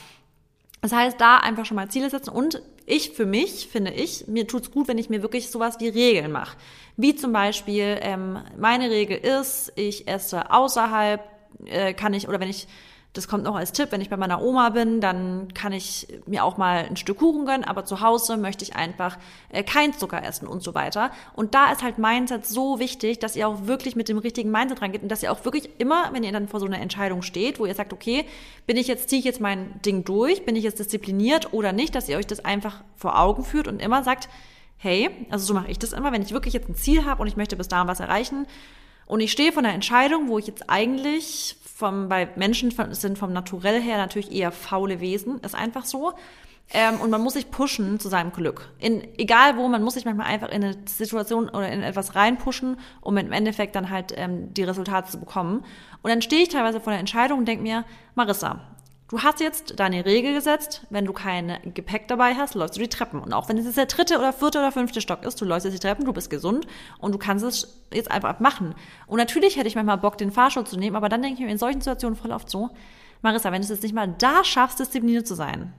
[0.80, 4.46] Das heißt, da einfach schon mal Ziele setzen und ich für mich, finde ich, mir
[4.46, 6.56] tut's gut, wenn ich mir wirklich sowas wie Regeln mache.
[6.96, 11.20] Wie zum Beispiel, ähm, meine Regel ist, ich esse außerhalb,
[11.66, 12.66] äh, kann ich, oder wenn ich
[13.14, 16.44] das kommt noch als Tipp, wenn ich bei meiner Oma bin, dann kann ich mir
[16.44, 19.18] auch mal ein Stück Kuchen gönnen, aber zu Hause möchte ich einfach
[19.50, 21.12] äh, kein Zucker essen und so weiter.
[21.32, 24.82] Und da ist halt Mindset so wichtig, dass ihr auch wirklich mit dem richtigen Mindset
[24.82, 27.60] rangeht und dass ihr auch wirklich immer, wenn ihr dann vor so einer Entscheidung steht,
[27.60, 28.24] wo ihr sagt, okay,
[28.66, 31.94] bin ich jetzt, ziehe ich jetzt mein Ding durch, bin ich jetzt diszipliniert oder nicht,
[31.94, 34.28] dass ihr euch das einfach vor Augen führt und immer sagt,
[34.76, 37.28] hey, also so mache ich das immer, wenn ich wirklich jetzt ein Ziel habe und
[37.28, 38.46] ich möchte bis dahin was erreichen,
[39.06, 43.32] und ich stehe vor einer Entscheidung, wo ich jetzt eigentlich vom, bei Menschen sind vom
[43.32, 46.12] Naturell her natürlich eher faule Wesen, ist einfach so.
[46.72, 48.70] Ähm, und man muss sich pushen zu seinem Glück.
[48.78, 52.78] In, egal wo, man muss sich manchmal einfach in eine Situation oder in etwas reinpushen,
[53.02, 55.64] um im Endeffekt dann halt ähm, die Resultate zu bekommen.
[56.02, 58.60] Und dann stehe ich teilweise vor der Entscheidung und denke mir, Marissa,
[59.08, 62.88] Du hast jetzt deine Regel gesetzt, wenn du kein Gepäck dabei hast, läufst du die
[62.88, 63.20] Treppen.
[63.20, 65.66] Und auch wenn es jetzt der dritte oder vierte oder fünfte Stock ist, du läufst
[65.66, 66.66] jetzt die Treppen, du bist gesund
[66.98, 68.74] und du kannst es jetzt einfach machen.
[69.06, 71.52] Und natürlich hätte ich manchmal Bock, den Fahrstuhl zu nehmen, aber dann denke ich mir
[71.52, 72.70] in solchen Situationen voll oft so,
[73.20, 75.74] Marissa, wenn du es jetzt nicht mal da schaffst, diszipliniert zu sein,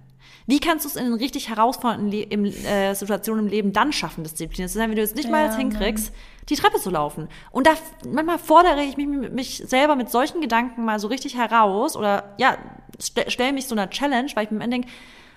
[0.47, 4.23] wie kannst du es in richtig herausfordernden Le im, äh, Situationen im Leben dann schaffen,
[4.23, 6.13] diszipliniert zu sein, wenn du jetzt nicht mal jetzt hinkriegst,
[6.49, 7.27] die Treppe zu laufen?
[7.51, 7.73] Und da
[8.07, 12.57] manchmal fordere ich mich, mich selber mit solchen Gedanken mal so richtig heraus oder ja,
[13.01, 14.87] st stelle mich so einer Challenge, weil ich mir immer denke,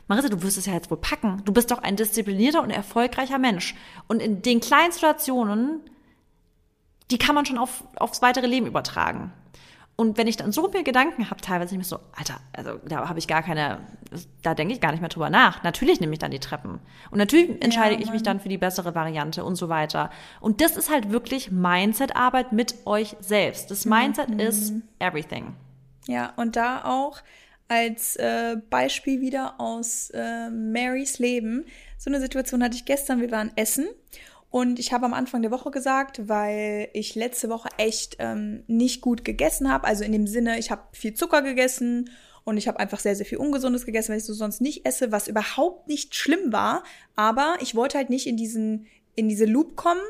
[0.09, 1.43] Marissa, du wirst es ja jetzt wohl packen.
[1.45, 3.75] Du bist doch ein disziplinierter und erfolgreicher Mensch.
[4.09, 5.81] Und in den kleinen Situationen,
[7.11, 9.33] die kann man schon auf, aufs weitere Leben übertragen.
[10.01, 13.09] Und wenn ich dann so mir Gedanken habe, teilweise ich mir so, Alter, also da
[13.09, 13.81] habe ich gar keine,
[14.43, 15.65] da denke ich gar nicht mehr drüber nach.
[15.65, 16.79] Natürlich nehme ich dann die Treppen.
[17.11, 20.11] Und natürlich entscheide ja, ich mich dann für die bessere Variante und so weiter.
[20.41, 23.73] Und das ist halt wirklich Mindset-Arbeit mit euch selbst.
[23.73, 24.39] Das Mindset mhm.
[24.39, 25.57] ist everything.
[26.07, 27.19] Ja, und da auch
[27.67, 31.67] als äh, Beispiel wieder aus äh, Marys Leben.
[31.97, 33.89] So eine Situation hatte ich gestern, wir waren essen
[34.51, 39.03] und ich habe am Anfang der Woche gesagt, weil ich letzte Woche echt ähm, nicht
[39.03, 39.87] gut gegessen habe.
[39.87, 42.11] Also in dem Sinne, ich habe viel Zucker gegessen
[42.45, 45.13] und ich habe einfach sehr, sehr viel Ungesundes gegessen, weil ich so sonst nicht esse,
[45.13, 46.83] was überhaupt nicht schlimm war.
[47.15, 50.01] Aber ich wollte halt nicht in diesen, in diese Loop kommen,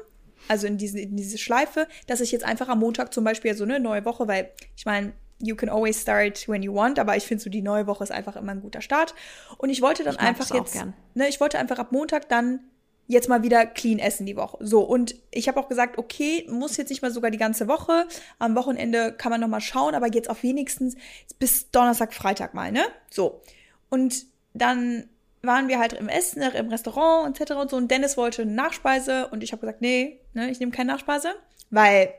[0.46, 3.64] also in diese, in diese Schleife, dass ich jetzt einfach am Montag zum Beispiel so
[3.64, 7.24] eine neue Woche, weil ich meine, you can always start when you want, aber ich
[7.24, 9.16] finde so die neue Woche ist einfach immer ein guter Start.
[9.57, 10.77] Und ich wollte dann ich einfach jetzt,
[11.14, 12.61] ne, ich wollte einfach ab Montag dann
[13.09, 14.59] jetzt mal wieder clean essen die Woche.
[14.61, 18.07] So, und ich habe auch gesagt, okay, muss jetzt nicht mal sogar die ganze Woche.
[18.38, 20.94] Am Wochenende kann man noch mal schauen, aber jetzt auf wenigstens
[21.38, 22.83] bis Donnerstag, Freitag mal, ne?
[23.11, 23.40] So.
[23.88, 25.09] Und dann
[25.42, 27.53] waren wir halt im Essen, im Restaurant etc.
[27.53, 27.77] und so.
[27.77, 31.35] Und Dennis wollte eine Nachspeise und ich habe gesagt, nee, ne, ich nehme keine Nachspeise,
[31.71, 32.12] weil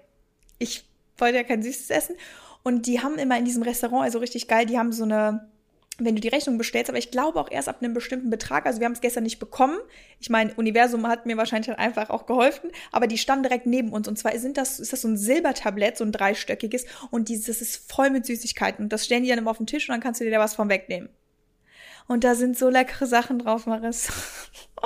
[0.58, 2.15] ich wollte ja kein süßes Essen.
[2.63, 5.47] Und die haben immer in diesem Restaurant, also richtig geil, die haben so eine
[6.05, 8.65] wenn du die Rechnung bestellst, aber ich glaube auch erst ab einem bestimmten Betrag.
[8.65, 9.77] Also wir haben es gestern nicht bekommen.
[10.19, 14.07] Ich meine, Universum hat mir wahrscheinlich einfach auch geholfen, aber die standen direkt neben uns.
[14.07, 17.91] Und zwar sind das, ist das so ein Silbertablett, so ein dreistöckiges, und dieses ist
[17.91, 18.85] voll mit Süßigkeiten.
[18.85, 20.39] Und das stellen die dann immer auf den Tisch und dann kannst du dir da
[20.39, 21.09] was von wegnehmen.
[22.09, 24.12] Und da sind so leckere Sachen drauf, Maris.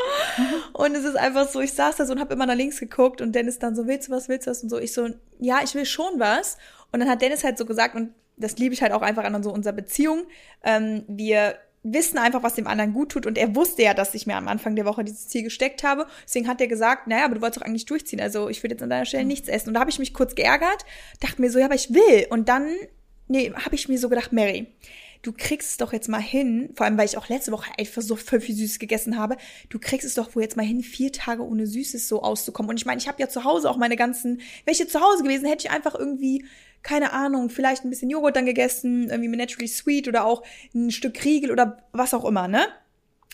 [0.74, 3.22] und es ist einfach so, ich saß da so und habe immer nach links geguckt
[3.22, 4.62] und Dennis dann so, willst du was, willst du was?
[4.62, 5.08] Und so, ich so,
[5.40, 6.58] ja, ich will schon was.
[6.92, 9.44] Und dann hat Dennis halt so gesagt, und das liebe ich halt auch einfach an
[9.44, 10.24] so unserer Beziehung.
[10.64, 13.26] Ähm, wir wissen einfach, was dem anderen gut tut.
[13.26, 16.08] Und er wusste ja, dass ich mir am Anfang der Woche dieses Ziel gesteckt habe.
[16.26, 18.22] Deswegen hat er gesagt, naja, aber du wolltest doch eigentlich durchziehen.
[18.22, 19.70] Also ich würde jetzt an deiner Stelle nichts essen.
[19.70, 20.86] Und da habe ich mich kurz geärgert,
[21.20, 22.28] dachte mir so, ja, aber ich will.
[22.30, 22.74] Und dann,
[23.28, 24.68] nee, habe ich mir so gedacht, Mary,
[25.24, 28.02] du kriegst es doch jetzt mal hin, vor allem weil ich auch letzte Woche einfach
[28.02, 29.38] so voll viel Süßes gegessen habe,
[29.70, 32.70] du kriegst es doch wohl jetzt mal hin, vier Tage ohne Süßes so auszukommen.
[32.70, 35.46] Und ich meine, ich habe ja zu Hause auch meine ganzen, welche zu Hause gewesen,
[35.46, 36.46] hätte ich einfach irgendwie
[36.84, 40.44] keine Ahnung, vielleicht ein bisschen Joghurt dann gegessen, irgendwie mit Naturally Sweet oder auch
[40.76, 42.66] ein Stück Riegel oder was auch immer, ne?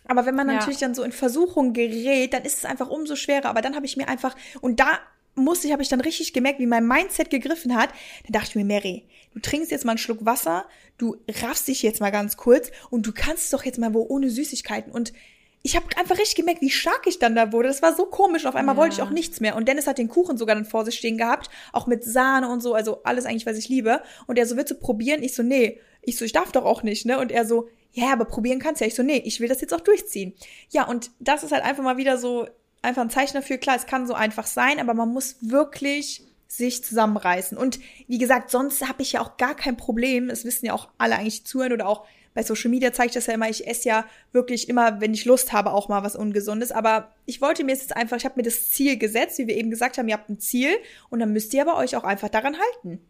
[0.05, 0.55] Aber wenn man ja.
[0.55, 3.45] natürlich dann so in Versuchung gerät, dann ist es einfach umso schwerer.
[3.45, 4.99] Aber dann habe ich mir einfach, und da
[5.35, 7.89] musste ich, habe ich dann richtig gemerkt, wie mein Mindset gegriffen hat.
[8.23, 10.65] Dann dachte ich mir, Mary, du trinkst jetzt mal einen Schluck Wasser,
[10.97, 14.29] du raffst dich jetzt mal ganz kurz und du kannst doch jetzt mal wo ohne
[14.29, 14.91] Süßigkeiten.
[14.91, 15.13] Und
[15.61, 17.67] ich habe einfach richtig gemerkt, wie stark ich dann da wurde.
[17.67, 18.45] Das war so komisch.
[18.45, 18.81] Auf einmal ja.
[18.81, 19.55] wollte ich auch nichts mehr.
[19.55, 22.61] Und Dennis hat den Kuchen sogar dann vor sich stehen gehabt, auch mit Sahne und
[22.61, 24.01] so, also alles eigentlich, was ich liebe.
[24.25, 25.21] Und er so, willst du probieren?
[25.21, 25.79] Ich so, nee.
[26.01, 27.19] Ich so, ich darf doch auch nicht, ne?
[27.19, 28.87] Und er so, ja, aber probieren kannst ja.
[28.87, 30.33] Ich so, nee, ich will das jetzt auch durchziehen.
[30.69, 32.47] Ja, und das ist halt einfach mal wieder so,
[32.81, 33.57] einfach ein Zeichen dafür.
[33.57, 37.57] Klar, es kann so einfach sein, aber man muss wirklich sich zusammenreißen.
[37.57, 40.29] Und wie gesagt, sonst habe ich ja auch gar kein Problem.
[40.29, 43.25] Es wissen ja auch alle eigentlich zuhören oder auch bei Social Media zeige ich das
[43.25, 46.71] ja immer, ich esse ja wirklich immer, wenn ich Lust habe, auch mal was Ungesundes.
[46.71, 49.69] Aber ich wollte mir jetzt einfach, ich habe mir das Ziel gesetzt, wie wir eben
[49.69, 50.71] gesagt haben, ihr habt ein Ziel
[51.09, 53.01] und dann müsst ihr aber euch auch einfach daran halten.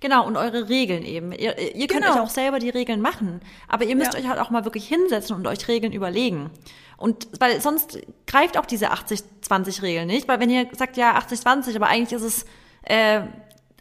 [0.00, 1.32] Genau, und eure Regeln eben.
[1.32, 2.14] Ihr, ihr könnt genau.
[2.14, 4.20] euch auch selber die Regeln machen, aber ihr müsst ja.
[4.20, 6.50] euch halt auch mal wirklich hinsetzen und euch Regeln überlegen.
[6.96, 11.88] Und weil sonst greift auch diese 80-20-Regel nicht, weil wenn ihr sagt, ja, 80-20, aber
[11.88, 12.46] eigentlich ist es
[12.84, 13.22] äh,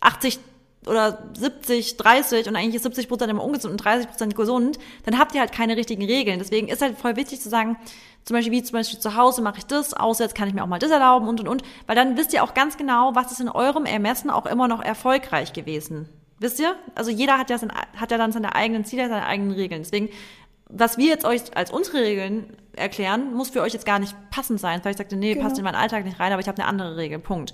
[0.02, 0.40] 80
[0.88, 5.20] oder 70, 30 und eigentlich ist 70 Prozent immer ungesund und 30 Prozent gesund, dann
[5.20, 6.40] habt ihr halt keine richtigen Regeln.
[6.40, 7.78] Deswegen ist halt voll wichtig zu sagen,
[8.26, 10.68] zum Beispiel wie zum Beispiel zu Hause mache ich das, auswärts kann ich mir auch
[10.68, 13.42] mal das erlauben und und und, weil dann wisst ihr auch ganz genau, was ist
[13.42, 16.08] in eurem Ermessen auch immer noch erfolgreich gewesen.
[16.40, 16.76] Wisst ihr?
[16.96, 19.84] Also jeder hat ja, sein, hat ja dann seine eigenen Ziele, seine eigenen Regeln.
[19.84, 20.10] Deswegen,
[20.70, 24.60] was wir jetzt euch als unsere Regeln erklären, muss für euch jetzt gar nicht passend
[24.60, 24.82] sein.
[24.82, 25.46] Vielleicht sagt ihr, nee, genau.
[25.46, 27.20] passt in meinen Alltag nicht rein, aber ich habe eine andere Regel.
[27.20, 27.54] Punkt.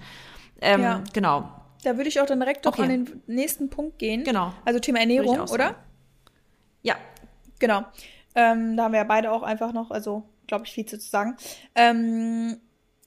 [0.61, 1.03] Ähm, ja.
[1.13, 1.49] Genau.
[1.83, 2.81] Da würde ich auch dann direkt okay.
[2.83, 4.23] an den nächsten Punkt gehen.
[4.23, 4.53] Genau.
[4.65, 5.75] Also Thema Ernährung, oder?
[6.81, 6.95] Ja.
[7.59, 7.85] Genau.
[8.35, 11.37] Ähm, da haben wir ja beide auch einfach noch, also glaube ich, viel zu sagen.
[11.75, 12.57] Ähm,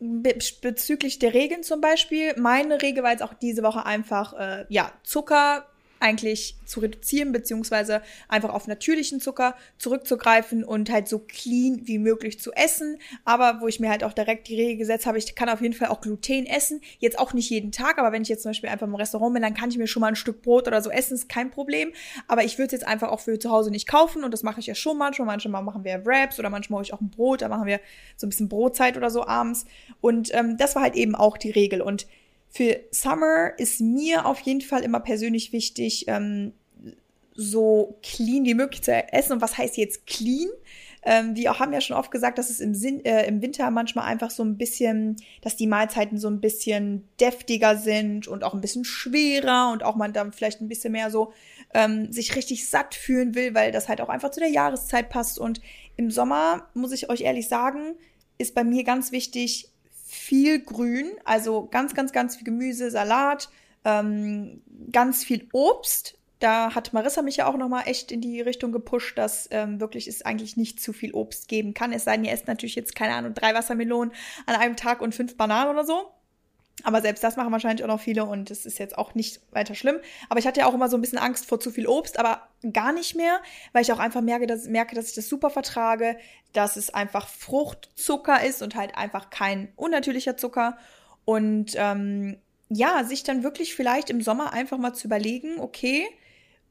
[0.00, 4.66] be bezüglich der Regeln zum Beispiel, meine Regel war jetzt auch diese Woche einfach, äh,
[4.68, 5.66] ja, Zucker
[6.02, 12.40] eigentlich zu reduzieren, beziehungsweise einfach auf natürlichen Zucker zurückzugreifen und halt so clean wie möglich
[12.40, 12.98] zu essen.
[13.24, 15.74] Aber wo ich mir halt auch direkt die Regel gesetzt habe, ich kann auf jeden
[15.74, 16.80] Fall auch Gluten essen.
[16.98, 19.42] Jetzt auch nicht jeden Tag, aber wenn ich jetzt zum Beispiel einfach im Restaurant bin,
[19.42, 21.92] dann kann ich mir schon mal ein Stück Brot oder so essen, ist kein Problem.
[22.26, 24.60] Aber ich würde es jetzt einfach auch für zu Hause nicht kaufen und das mache
[24.60, 25.26] ich ja schon manchmal.
[25.26, 27.80] Manchmal machen wir Wraps oder manchmal hole ich auch ein Brot, da machen wir
[28.16, 29.64] so ein bisschen Brotzeit oder so abends.
[30.00, 31.80] Und ähm, das war halt eben auch die Regel.
[31.80, 32.06] Und
[32.52, 36.52] für Summer ist mir auf jeden Fall immer persönlich wichtig, ähm,
[37.34, 39.32] so clean wie möglich zu essen.
[39.32, 40.50] Und was heißt jetzt clean?
[41.04, 44.04] Ähm, wir haben ja schon oft gesagt, dass es im, Sinn, äh, im Winter manchmal
[44.04, 48.60] einfach so ein bisschen, dass die Mahlzeiten so ein bisschen deftiger sind und auch ein
[48.60, 51.32] bisschen schwerer und auch man dann vielleicht ein bisschen mehr so
[51.72, 55.38] ähm, sich richtig satt fühlen will, weil das halt auch einfach zu der Jahreszeit passt.
[55.38, 55.62] Und
[55.96, 57.96] im Sommer, muss ich euch ehrlich sagen,
[58.38, 59.71] ist bei mir ganz wichtig,
[60.12, 63.48] viel Grün, also ganz, ganz, ganz viel Gemüse, Salat,
[63.84, 66.18] ähm, ganz viel Obst.
[66.38, 70.08] Da hat Marissa mich ja auch nochmal echt in die Richtung gepusht, dass ähm, wirklich
[70.08, 71.92] es eigentlich nicht zu viel Obst geben kann.
[71.92, 74.12] Es sei denn, ihr esst natürlich jetzt, keine Ahnung, drei Wassermelonen
[74.44, 76.12] an einem Tag und fünf Bananen oder so.
[76.84, 79.74] Aber selbst das machen wahrscheinlich auch noch viele und das ist jetzt auch nicht weiter
[79.74, 79.98] schlimm.
[80.28, 82.48] Aber ich hatte ja auch immer so ein bisschen Angst vor zu viel Obst, aber
[82.72, 83.40] gar nicht mehr,
[83.72, 86.16] weil ich auch einfach merke, dass, merke, dass ich das super vertrage,
[86.52, 90.76] dass es einfach Fruchtzucker ist und halt einfach kein unnatürlicher Zucker.
[91.24, 96.06] Und ähm, ja, sich dann wirklich vielleicht im Sommer einfach mal zu überlegen, okay,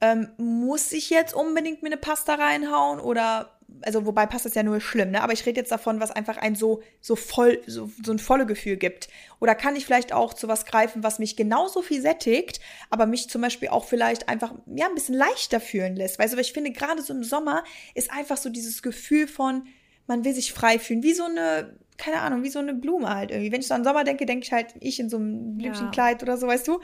[0.01, 4.63] ähm, muss ich jetzt unbedingt mir eine Pasta reinhauen oder also wobei passt das ja
[4.63, 5.21] nur schlimm, ne?
[5.21, 8.45] Aber ich rede jetzt davon, was einfach ein so so voll so, so ein volle
[8.45, 9.07] Gefühl gibt.
[9.39, 13.29] Oder kann ich vielleicht auch zu was greifen, was mich genauso viel sättigt, aber mich
[13.29, 16.19] zum Beispiel auch vielleicht einfach ja ein bisschen leichter fühlen lässt.
[16.19, 17.63] Weißt du, weil ich finde gerade so im Sommer
[17.95, 19.63] ist einfach so dieses Gefühl von
[20.07, 23.29] man will sich frei fühlen, wie so eine keine Ahnung, wie so eine Blume halt
[23.29, 23.51] irgendwie.
[23.51, 26.27] Wenn ich so an Sommer denke, denke ich halt ich in so einem Blümchenkleid ja.
[26.27, 26.79] oder so, weißt du?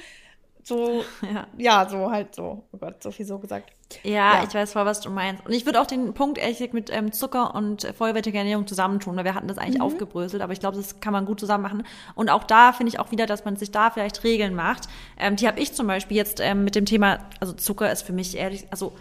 [0.63, 1.47] So, ja.
[1.57, 2.67] ja, so halt so.
[2.71, 3.71] Oh Gott, so viel so gesagt.
[4.03, 5.45] Ja, ja, ich weiß voll, was du meinst.
[5.45, 9.15] Und ich würde auch den Punkt ehrlich mit ähm, Zucker und äh, vollwertiger Ernährung zusammentun,
[9.15, 9.83] weil wir hatten das eigentlich mhm.
[9.83, 11.83] aufgebröselt, aber ich glaube, das kann man gut zusammen machen.
[12.13, 14.89] Und auch da finde ich auch wieder, dass man sich da vielleicht Regeln macht.
[15.17, 18.13] Ähm, die habe ich zum Beispiel jetzt ähm, mit dem Thema, also Zucker ist für
[18.13, 18.93] mich ehrlich, also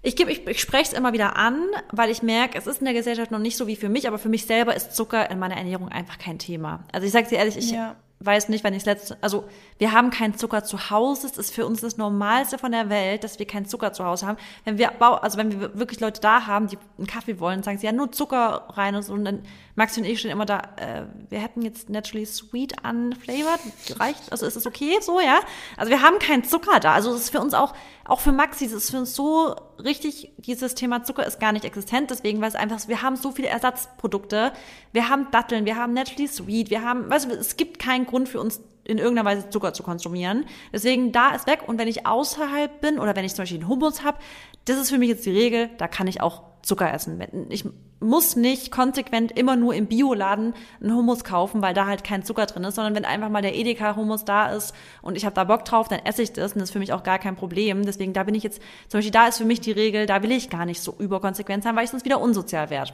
[0.00, 2.94] ich, ich, ich spreche es immer wieder an, weil ich merke, es ist in der
[2.94, 5.56] Gesellschaft noch nicht so wie für mich, aber für mich selber ist Zucker in meiner
[5.56, 6.84] Ernährung einfach kein Thema.
[6.92, 9.44] Also ich sage dir ehrlich, ich ja weiß nicht, wann ich letzte, also
[9.78, 11.28] wir haben keinen Zucker zu Hause.
[11.28, 14.26] Es ist für uns das Normalste von der Welt, dass wir keinen Zucker zu Hause
[14.26, 14.38] haben.
[14.64, 17.86] Wenn wir, also wenn wir wirklich Leute da haben, die einen Kaffee wollen, sagen sie
[17.86, 19.12] ja nur Zucker rein und so.
[19.12, 19.42] Und dann
[19.76, 23.60] Maxi und ich stehen immer da, äh, wir hätten jetzt naturally sweet unflavored.
[24.00, 25.38] Reicht, also ist es okay so, ja?
[25.76, 26.94] Also wir haben keinen Zucker da.
[26.94, 27.72] Also es ist für uns auch,
[28.08, 31.66] auch für Maxi, es ist für uns so richtig, dieses Thema Zucker ist gar nicht
[31.66, 32.10] existent.
[32.10, 34.52] Deswegen, weil es einfach, wir haben so viele Ersatzprodukte.
[34.92, 38.28] Wir haben Datteln, wir haben naturally sweet, wir haben, weißt du, es gibt keinen Grund
[38.28, 40.46] für uns, in irgendeiner Weise Zucker zu konsumieren.
[40.72, 41.60] Deswegen, da ist weg.
[41.66, 44.16] Und wenn ich außerhalb bin oder wenn ich zum Beispiel einen Hummus habe,
[44.64, 47.20] das ist für mich jetzt die Regel, da kann ich auch Zucker essen.
[47.48, 47.64] Ich
[47.98, 52.44] muss nicht konsequent immer nur im Bioladen einen Hummus kaufen, weil da halt kein Zucker
[52.44, 55.64] drin ist, sondern wenn einfach mal der Edeka-Hummus da ist und ich habe da Bock
[55.64, 57.86] drauf, dann esse ich das und das ist für mich auch gar kein Problem.
[57.86, 60.30] Deswegen, da bin ich jetzt, zum Beispiel da ist für mich die Regel, da will
[60.30, 62.92] ich gar nicht so überkonsequent sein, weil ich sonst wieder unsozial werde.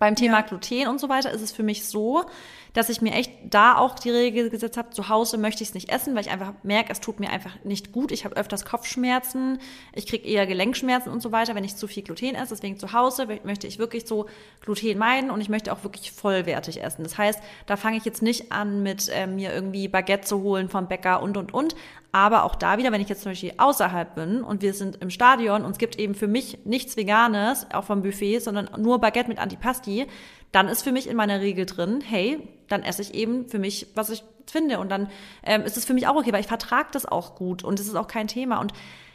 [0.00, 0.40] Beim Thema ja.
[0.40, 2.24] Gluten und so weiter ist es für mich so,
[2.72, 5.74] dass ich mir echt da auch die Regel gesetzt habe, zu Hause möchte ich es
[5.74, 8.10] nicht essen, weil ich einfach merke, es tut mir einfach nicht gut.
[8.10, 9.58] Ich habe öfters Kopfschmerzen,
[9.92, 12.54] ich kriege eher Gelenkschmerzen und so weiter, wenn ich zu viel Gluten esse.
[12.54, 14.26] Deswegen zu Hause möchte ich wirklich so
[14.62, 17.02] Gluten meiden und ich möchte auch wirklich vollwertig essen.
[17.02, 20.70] Das heißt, da fange ich jetzt nicht an, mit äh, mir irgendwie Baguette zu holen
[20.70, 21.74] vom Bäcker und und und.
[22.12, 25.10] Aber auch da wieder, wenn ich jetzt zum Beispiel außerhalb bin und wir sind im
[25.10, 29.28] Stadion und es gibt eben für mich nichts Veganes, auch vom Buffet, sondern nur Baguette
[29.28, 30.06] mit Antipasti,
[30.50, 33.86] dann ist für mich in meiner Regel drin, hey, dann esse ich eben für mich,
[33.94, 34.80] was ich finde.
[34.80, 35.08] Und dann
[35.44, 37.86] ähm, ist es für mich auch okay, weil ich vertrage das auch gut und es
[37.86, 38.60] ist auch kein Thema.
[38.60, 38.72] Und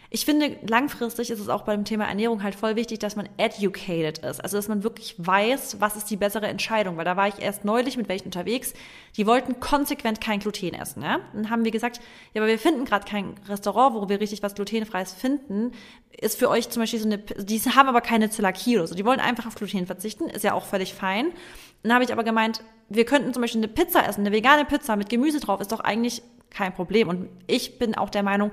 [0.09, 4.19] ich finde, langfristig ist es auch beim Thema Ernährung halt voll wichtig, dass man educated
[4.19, 4.43] ist.
[4.43, 6.97] Also, dass man wirklich weiß, was ist die bessere Entscheidung.
[6.97, 8.73] Weil da war ich erst neulich mit welchen unterwegs,
[9.17, 11.01] die wollten konsequent kein Gluten essen.
[11.01, 11.19] Ja?
[11.33, 11.99] Dann haben wir gesagt,
[12.33, 15.71] ja, aber wir finden gerade kein Restaurant, wo wir richtig was Glutenfreies finden.
[16.11, 18.95] Ist für euch zum Beispiel so eine, die haben aber keine Zöliakie oder so.
[18.95, 20.29] Die wollen einfach auf Gluten verzichten.
[20.29, 21.31] Ist ja auch völlig fein.
[21.83, 24.95] Dann habe ich aber gemeint, wir könnten zum Beispiel eine Pizza essen, eine vegane Pizza
[24.95, 27.09] mit Gemüse drauf, ist doch eigentlich kein Problem.
[27.09, 28.51] Und ich bin auch der Meinung,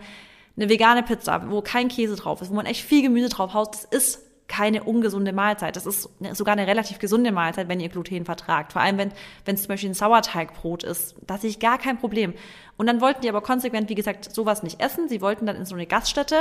[0.57, 3.75] eine vegane Pizza, wo kein Käse drauf ist, wo man echt viel Gemüse drauf haut,
[3.75, 5.77] das ist keine ungesunde Mahlzeit.
[5.77, 8.73] Das ist sogar eine relativ gesunde Mahlzeit, wenn ihr Gluten vertragt.
[8.73, 9.13] Vor allem, wenn
[9.47, 11.15] wenn es zum Beispiel ein Sauerteigbrot ist.
[11.27, 12.35] Da sehe ich gar kein Problem.
[12.77, 15.09] Und dann wollten die aber konsequent, wie gesagt, sowas nicht essen.
[15.09, 16.37] Sie wollten dann in so eine Gaststätte.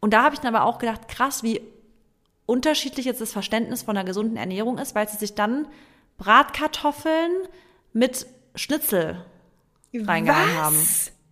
[0.00, 1.62] Und da habe ich dann aber auch gedacht, krass, wie
[2.44, 5.66] unterschiedlich jetzt das Verständnis von einer gesunden Ernährung ist, weil sie sich dann
[6.18, 7.32] Bratkartoffeln
[7.94, 9.24] mit Schnitzel
[9.94, 10.76] reingehauen haben.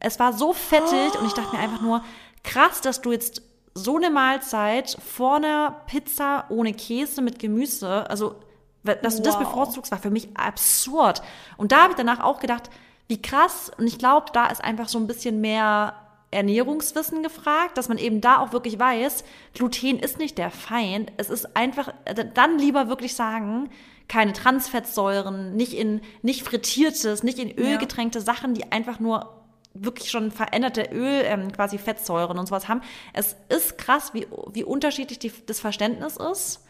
[0.01, 1.18] Es war so fettig oh.
[1.18, 2.05] und ich dachte mir einfach nur,
[2.44, 3.42] krass, dass du jetzt
[3.74, 8.36] so eine Mahlzeit vor einer Pizza ohne Käse mit Gemüse, also
[8.82, 9.26] dass du wow.
[9.26, 11.22] das bevorzugst, war für mich absurd.
[11.57, 12.70] Und da habe ich danach auch gedacht,
[13.09, 13.70] wie krass.
[13.76, 15.94] Und ich glaube, da ist einfach so ein bisschen mehr
[16.30, 19.24] Ernährungswissen gefragt, dass man eben da auch wirklich weiß,
[19.55, 21.12] Gluten ist nicht der Feind.
[21.16, 21.92] Es ist einfach,
[22.34, 23.70] dann lieber wirklich sagen,
[24.09, 28.24] keine Transfettsäuren, nicht in, nicht frittiertes, nicht in Öl getränkte ja.
[28.24, 29.38] Sachen, die einfach nur
[29.85, 32.81] wirklich schon veränderte Öl, ähm, quasi Fettsäuren und sowas haben.
[33.12, 36.64] Es ist krass, wie, wie unterschiedlich die, das Verständnis ist.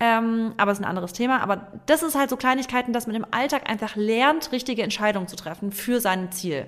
[0.00, 1.40] Ähm, aber es ist ein anderes Thema.
[1.40, 5.36] Aber das ist halt so Kleinigkeiten, dass man im Alltag einfach lernt, richtige Entscheidungen zu
[5.36, 6.66] treffen für sein Ziel.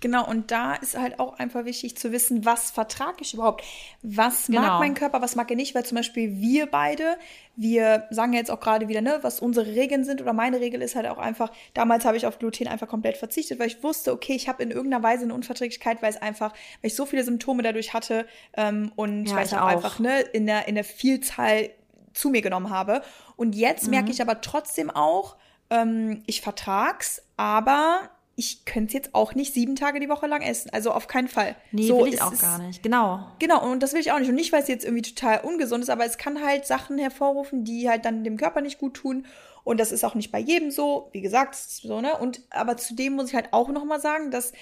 [0.00, 3.64] Genau, und da ist halt auch einfach wichtig zu wissen, was vertrage ich überhaupt?
[4.02, 4.60] Was genau.
[4.60, 5.74] mag mein Körper, was mag er nicht?
[5.74, 7.16] Weil zum Beispiel wir beide,
[7.56, 10.94] wir sagen jetzt auch gerade wieder, ne, was unsere Regeln sind oder meine Regel ist
[10.94, 14.34] halt auch einfach, damals habe ich auf Gluten einfach komplett verzichtet, weil ich wusste, okay,
[14.34, 17.64] ich habe in irgendeiner Weise eine Unverträglichkeit, weil es einfach, weil ich so viele Symptome
[17.64, 18.26] dadurch hatte
[18.56, 21.70] ähm, und ja, weil ich auch, einfach ne, in der, in der Vielzahl
[22.14, 23.02] zu mir genommen habe.
[23.34, 23.90] Und jetzt mhm.
[23.90, 25.36] merke ich aber trotzdem auch,
[25.70, 30.42] ähm, ich vertrag's, aber ich könnte es jetzt auch nicht sieben Tage die Woche lang
[30.42, 30.70] essen.
[30.72, 31.56] Also auf keinen Fall.
[31.72, 32.84] Nee, so, will ich auch gar nicht.
[32.84, 33.26] Genau.
[33.40, 34.28] Genau, und das will ich auch nicht.
[34.28, 37.64] Und nicht, weil es jetzt irgendwie total ungesund ist, aber es kann halt Sachen hervorrufen,
[37.64, 39.26] die halt dann dem Körper nicht gut tun.
[39.64, 41.08] Und das ist auch nicht bei jedem so.
[41.10, 42.16] Wie gesagt, so, ne?
[42.16, 44.52] Und aber zudem muss ich halt auch nochmal sagen, dass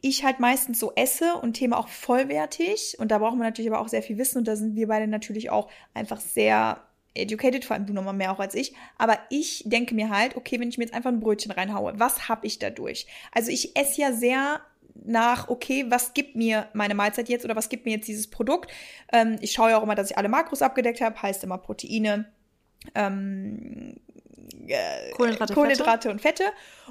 [0.00, 2.96] ich halt meistens so esse und Thema auch vollwertig.
[3.00, 4.38] Und da braucht man natürlich aber auch sehr viel Wissen.
[4.38, 6.80] Und da sind wir beide natürlich auch einfach sehr
[7.14, 8.74] educated, vor allem du nochmal mehr auch als ich.
[8.98, 12.28] Aber ich denke mir halt, okay, wenn ich mir jetzt einfach ein Brötchen reinhaue, was
[12.28, 13.06] habe ich dadurch?
[13.32, 14.60] Also ich esse ja sehr
[15.02, 18.70] nach, okay, was gibt mir meine Mahlzeit jetzt oder was gibt mir jetzt dieses Produkt?
[19.12, 22.26] Ähm, ich schaue ja auch immer, dass ich alle Makros abgedeckt habe, heißt immer Proteine,
[22.94, 23.96] ähm,
[24.66, 26.10] äh, Kohlenhydrate, Kohlenhydrate Fette.
[26.10, 26.44] und Fette.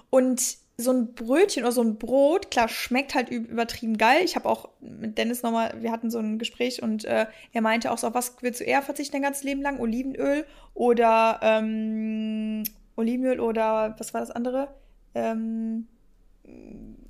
[0.09, 4.21] Und so ein Brötchen oder so ein Brot, klar, schmeckt halt übertrieben geil.
[4.23, 7.91] Ich habe auch mit Dennis nochmal, wir hatten so ein Gespräch und äh, er meinte
[7.91, 9.79] auch so, auf was willst du eher verzichten dein ganzes Leben lang?
[9.79, 12.63] Olivenöl oder ähm,
[12.95, 14.73] Olivenöl oder was war das andere?
[15.15, 15.87] Ähm,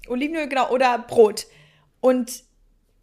[0.08, 1.46] Olivenöl, genau, oder Brot.
[2.02, 2.44] Und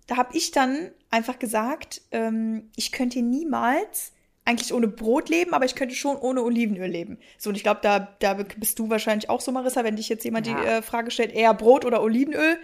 [0.07, 4.13] da habe ich dann einfach gesagt, ähm, ich könnte niemals
[4.47, 7.19] eigentlich ohne Brot leben, aber ich könnte schon ohne Olivenöl leben.
[7.37, 10.25] So, und ich glaube, da, da bist du wahrscheinlich auch so, Marissa, wenn dich jetzt
[10.25, 10.61] jemand ja.
[10.61, 12.57] die äh, Frage stellt, eher Brot oder Olivenöl?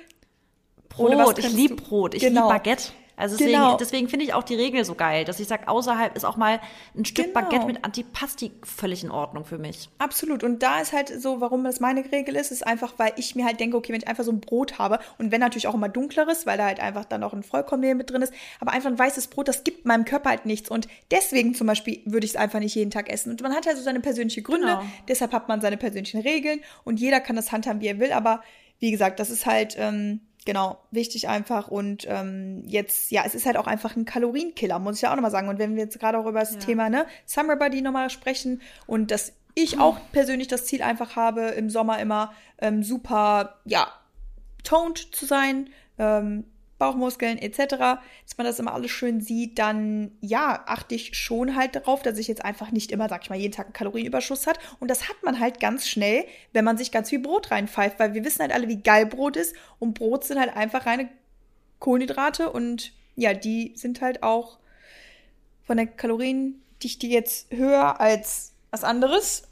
[0.89, 2.49] Brot, ich liebe Brot, ich genau.
[2.49, 2.93] liebe Baguette.
[3.16, 3.76] Also deswegen, genau.
[3.76, 6.60] deswegen finde ich auch die Regel so geil, dass ich sage, außerhalb ist auch mal
[6.96, 7.40] ein Stück genau.
[7.40, 9.90] Baguette mit Antipasti völlig in Ordnung für mich.
[9.98, 10.42] Absolut.
[10.42, 13.44] Und da ist halt so, warum das meine Regel ist, ist einfach, weil ich mir
[13.44, 15.88] halt denke, okay, wenn ich einfach so ein Brot habe und wenn natürlich auch immer
[15.88, 18.98] dunkleres, weil da halt einfach dann auch ein Vollkornmehl mit drin ist, aber einfach ein
[18.98, 20.70] weißes Brot, das gibt meinem Körper halt nichts.
[20.70, 23.32] Und deswegen zum Beispiel würde ich es einfach nicht jeden Tag essen.
[23.32, 24.82] Und man hat halt so seine persönlichen Gründe, genau.
[25.08, 28.12] deshalb hat man seine persönlichen Regeln und jeder kann das handhaben, wie er will.
[28.12, 28.42] Aber
[28.78, 29.76] wie gesagt, das ist halt.
[29.78, 31.68] Ähm, Genau, wichtig einfach.
[31.68, 35.16] Und ähm, jetzt, ja, es ist halt auch einfach ein Kalorienkiller, muss ich ja auch
[35.16, 35.49] nochmal sagen.
[35.49, 36.59] Und wenn wir jetzt gerade auch über das ja.
[36.59, 41.43] Thema ne, Summer Body nochmal sprechen und dass ich auch persönlich das Ziel einfach habe,
[41.43, 43.86] im Sommer immer ähm, super, ja,
[44.64, 45.68] toned zu sein,
[45.99, 46.45] ähm,
[46.83, 51.76] Bauchmuskeln etc., dass man das immer alles schön sieht, dann ja, achte ich schon halt
[51.76, 54.59] darauf, dass ich jetzt einfach nicht immer, sag ich mal, jeden Tag einen Kalorienüberschuss hat.
[54.80, 58.14] Und das hat man halt ganz schnell, wenn man sich ganz viel Brot reinpfeift, weil
[58.14, 59.55] wir wissen halt alle, wie geil Brot ist.
[59.78, 61.09] Und Brot sind halt einfach reine
[61.78, 64.59] Kohlenhydrate und ja, die sind halt auch
[65.64, 69.45] von der Kaloriendichte jetzt höher als was anderes.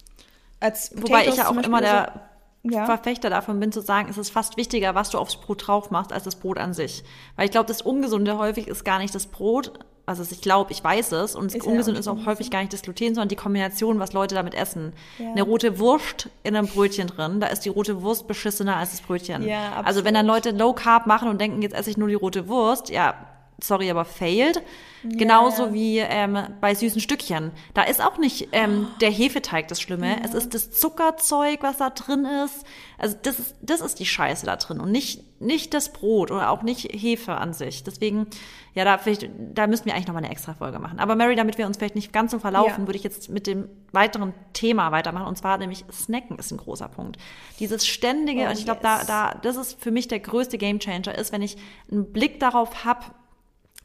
[0.59, 2.30] Als Wobei ich ja auch immer der
[2.62, 2.84] ja.
[2.84, 6.12] Verfechter davon bin, zu sagen, es ist fast wichtiger, was du aufs Brot drauf machst,
[6.12, 7.04] als das Brot an sich.
[7.36, 9.72] Weil ich glaube, das Ungesunde häufig ist gar nicht das Brot,
[10.06, 12.82] also ich glaube, ich weiß es, und ist ungesund ist auch häufig gar nicht das
[12.82, 14.92] Gluten, sondern die Kombination, was Leute damit essen.
[15.18, 15.30] Ja.
[15.30, 19.02] Eine rote Wurst in einem Brötchen drin, da ist die rote Wurst beschissener als das
[19.02, 19.46] Brötchen.
[19.46, 22.14] Ja, also wenn dann Leute Low Carb machen und denken, jetzt esse ich nur die
[22.14, 23.14] rote Wurst, ja,
[23.62, 24.62] sorry, aber failed.
[25.02, 25.16] Yeah.
[25.16, 27.52] Genauso wie ähm, bei süßen Stückchen.
[27.72, 30.11] Da ist auch nicht ähm, der Hefeteig das Schlimme.
[30.11, 30.18] Ja.
[30.24, 32.66] Es ist das Zuckerzeug, was da drin ist.
[32.98, 36.50] Also das ist, das ist die Scheiße da drin und nicht, nicht das Brot oder
[36.50, 37.82] auch nicht Hefe an sich.
[37.82, 38.26] Deswegen,
[38.74, 40.98] ja, da, vielleicht, da müssten wir eigentlich nochmal eine extra Folge machen.
[40.98, 42.86] Aber Mary, damit wir uns vielleicht nicht ganz so verlaufen, ja.
[42.86, 45.28] würde ich jetzt mit dem weiteren Thema weitermachen.
[45.28, 47.16] Und zwar nämlich Snacken ist ein großer Punkt.
[47.58, 49.06] Dieses ständige, oh, und ich glaube, yes.
[49.06, 51.56] da, da, das ist für mich der größte Gamechanger ist, wenn ich
[51.90, 53.06] einen Blick darauf habe,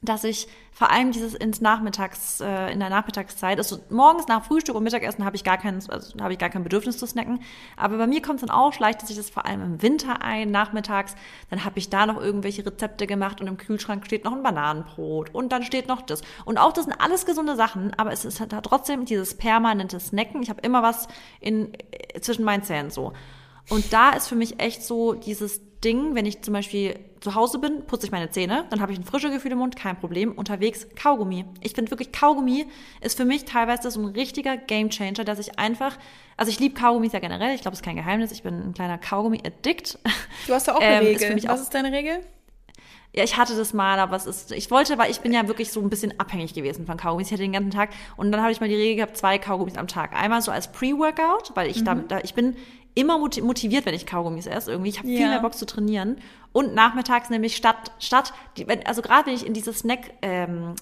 [0.06, 4.76] dass ich vor allem dieses ins Nachmittags, äh, in der Nachmittagszeit, also morgens nach Frühstück
[4.76, 7.40] und Mittagessen habe ich gar kein, also habe ich gar kein Bedürfnis zu snacken.
[7.78, 10.52] Aber bei mir kommt es dann auch, schleicht sich das vor allem im Winter ein,
[10.52, 11.16] nachmittags.
[11.50, 15.34] Dann habe ich da noch irgendwelche Rezepte gemacht und im Kühlschrank steht noch ein Bananenbrot
[15.34, 16.22] und dann steht noch das.
[16.44, 20.44] Und auch das sind alles gesunde Sachen, aber es ist halt trotzdem dieses permanente Snacken.
[20.44, 21.08] Ich habe immer was
[21.40, 21.72] in,
[22.20, 23.14] zwischen meinen Zähnen so.
[23.70, 27.58] Und da ist für mich echt so dieses Ding, wenn ich zum Beispiel zu Hause
[27.58, 30.32] bin, putze ich meine Zähne, dann habe ich ein frisches Gefühl im Mund, kein Problem.
[30.32, 31.44] Unterwegs Kaugummi.
[31.62, 32.68] Ich finde wirklich, Kaugummi
[33.02, 35.98] ist für mich teilweise so ein richtiger Gamechanger, dass ich einfach,
[36.38, 38.74] also ich liebe Kaugummis ja generell, ich glaube, es ist kein Geheimnis, ich bin ein
[38.74, 39.98] kleiner Kaugummi-Addict.
[40.46, 41.44] Du hast ja auch eine ähm, Regel.
[41.48, 42.20] Was ist deine Regel?
[43.16, 45.72] Ja, ich hatte das mal, aber es ist, ich wollte, weil ich bin ja wirklich
[45.72, 47.28] so ein bisschen abhängig gewesen von Kaugummis.
[47.28, 49.78] Ich hatte den ganzen Tag und dann habe ich mal die Regel gehabt, zwei Kaugummis
[49.78, 50.14] am Tag.
[50.14, 51.86] Einmal so als Pre-Workout, weil ich mhm.
[51.86, 52.56] damit, da, ich bin
[52.96, 54.72] immer motiviert, wenn ich Kaugummis esse.
[54.72, 55.18] Irgendwie, ich habe ja.
[55.18, 56.18] viel mehr Bock zu trainieren.
[56.56, 60.76] Und nachmittags nämlich statt, statt, die, also gerade wenn ich in diese Snack, ähm,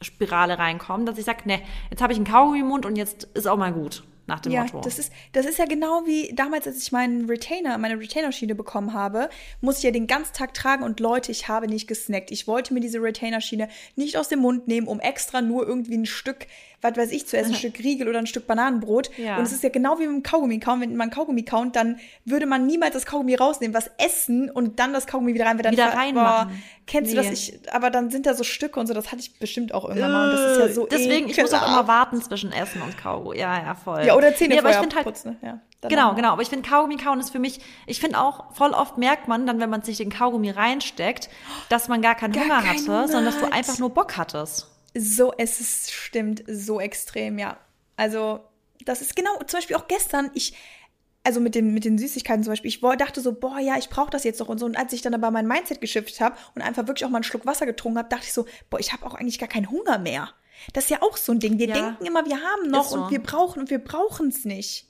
[0.00, 1.62] Spirale reinkomme, dass ich sage, ne,
[1.92, 4.50] jetzt habe ich einen Kaugummi im Mund und jetzt ist auch mal gut nach dem
[4.50, 4.80] ja, Motto.
[4.80, 8.94] Das ist, das ist ja genau wie damals, als ich meinen Retainer, meine Retainer-Schiene bekommen
[8.94, 12.32] habe, muss ich ja den ganzen Tag tragen und Leute, ich habe nicht gesnackt.
[12.32, 16.06] Ich wollte mir diese Retainer-Schiene nicht aus dem Mund nehmen, um extra nur irgendwie ein
[16.06, 16.48] Stück
[16.82, 19.16] was weiß ich, zu essen, ein Stück Riegel oder ein Stück Bananenbrot.
[19.16, 19.38] Ja.
[19.38, 20.80] Und es ist ja genau wie mit dem Kaugummi kauen.
[20.80, 24.92] Wenn man Kaugummi kaut, dann würde man niemals das Kaugummi rausnehmen, was essen und dann
[24.92, 25.58] das Kaugummi wieder rein.
[25.58, 26.60] Dann wieder reinmachen.
[26.86, 27.20] Kennst nee.
[27.20, 27.32] du das?
[27.32, 30.10] Ich, aber dann sind da so Stücke und so, das hatte ich bestimmt auch irgendwann
[30.10, 30.30] mal.
[30.30, 33.38] Und das ist ja so Deswegen, ich muss auch immer warten zwischen Essen und Kaugummi.
[33.38, 34.04] Ja, ja, voll.
[34.04, 35.36] Ja, oder Zähne nee, aber ich halt, putzen.
[35.40, 36.32] Ja, genau, genau.
[36.32, 39.46] Aber ich finde Kaugummi kauen ist für mich, ich finde auch, voll oft merkt man
[39.46, 41.30] dann, wenn man sich den Kaugummi reinsteckt,
[41.68, 44.71] dass man gar keinen gar Hunger hatte, Hunger sondern dass du einfach nur Bock hattest.
[44.94, 47.58] So, es ist, stimmt so extrem, ja.
[47.96, 48.40] Also,
[48.84, 50.54] das ist genau, zum Beispiel auch gestern, ich,
[51.24, 54.10] also mit, dem, mit den Süßigkeiten zum Beispiel, ich dachte so, boah, ja, ich brauche
[54.10, 54.66] das jetzt doch und so.
[54.66, 57.24] Und als ich dann aber mein Mindset geschiftet habe und einfach wirklich auch mal einen
[57.24, 59.98] Schluck Wasser getrunken habe, dachte ich so, boah, ich habe auch eigentlich gar keinen Hunger
[59.98, 60.30] mehr.
[60.72, 61.58] Das ist ja auch so ein Ding.
[61.58, 61.74] Wir ja.
[61.74, 62.96] denken immer, wir haben noch so.
[62.96, 64.88] und wir brauchen und wir brauchen es nicht.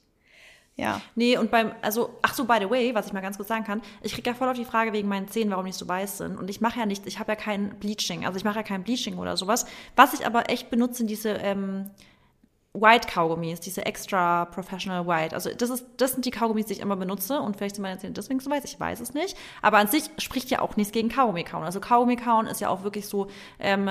[0.76, 1.00] Ja.
[1.14, 3.64] Nee, und beim, also, ach so, by the way, was ich mal ganz kurz sagen
[3.64, 6.18] kann, ich kriege ja voll auf die Frage wegen meinen Zähnen, warum die so weiß
[6.18, 6.38] sind.
[6.38, 8.82] Und ich mache ja nichts, ich habe ja kein Bleaching, also ich mache ja kein
[8.82, 9.66] Bleaching oder sowas.
[9.96, 11.90] Was ich aber echt benutze, sind diese ähm,
[12.74, 15.34] White-Kaugummis, diese extra Professional White.
[15.34, 17.98] Also das, ist, das sind die Kaugummis, die ich immer benutze und vielleicht sind meine
[17.98, 19.36] Zähne deswegen so weiß, ich weiß es nicht.
[19.60, 21.64] Aber an sich spricht ja auch nichts gegen Kaugummi kauen.
[21.64, 23.90] Also Kaugummi kauen ist ja auch wirklich so, ähm,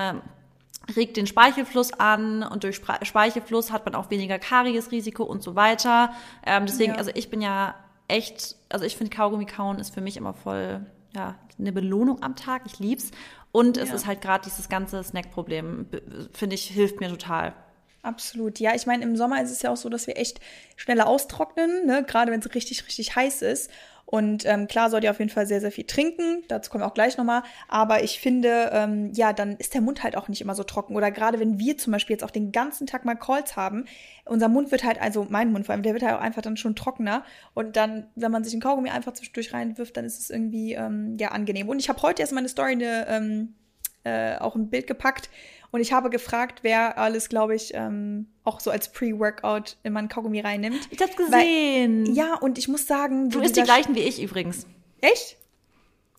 [0.95, 6.13] regt den Speichelfluss an und durch Speichelfluss hat man auch weniger Kariesrisiko und so weiter.
[6.45, 6.97] Ähm, deswegen, ja.
[6.97, 7.75] also ich bin ja
[8.07, 12.35] echt, also ich finde Kaugummi kauen ist für mich immer voll, ja, eine Belohnung am
[12.35, 12.63] Tag.
[12.65, 13.11] Ich lieb's.
[13.51, 13.95] Und es ja.
[13.95, 15.87] ist halt gerade dieses ganze Snack-Problem,
[16.31, 17.53] finde ich, hilft mir total.
[18.01, 18.59] Absolut.
[18.59, 20.39] Ja, ich meine, im Sommer ist es ja auch so, dass wir echt
[20.75, 22.03] schneller austrocknen, ne?
[22.03, 23.69] gerade wenn es richtig, richtig heiß ist.
[24.11, 26.43] Und ähm, klar sollt ihr auf jeden Fall sehr, sehr viel trinken.
[26.49, 27.43] Dazu kommen wir auch gleich nochmal.
[27.69, 30.97] Aber ich finde, ähm, ja, dann ist der Mund halt auch nicht immer so trocken.
[30.97, 33.85] Oder gerade wenn wir zum Beispiel jetzt auch den ganzen Tag mal Calls haben,
[34.25, 36.57] unser Mund wird halt, also mein Mund vor allem, der wird halt auch einfach dann
[36.57, 37.23] schon trockener.
[37.53, 41.15] Und dann, wenn man sich einen Kaugummi einfach zwischendurch reinwirft, dann ist es irgendwie, ähm,
[41.17, 41.69] ja, angenehm.
[41.69, 43.55] Und ich habe heute erst meine Story eine, ähm,
[44.03, 45.29] äh, auch ein Bild gepackt
[45.71, 50.09] und ich habe gefragt, wer alles, glaube ich, ähm, auch so als Pre-Workout in meinen
[50.09, 50.87] Kaugummi reinnimmt.
[50.91, 52.07] Ich hab's gesehen.
[52.07, 53.29] Weil, ja, und ich muss sagen.
[53.29, 54.67] Du isst die gleichen wie ich übrigens.
[54.99, 55.37] Echt?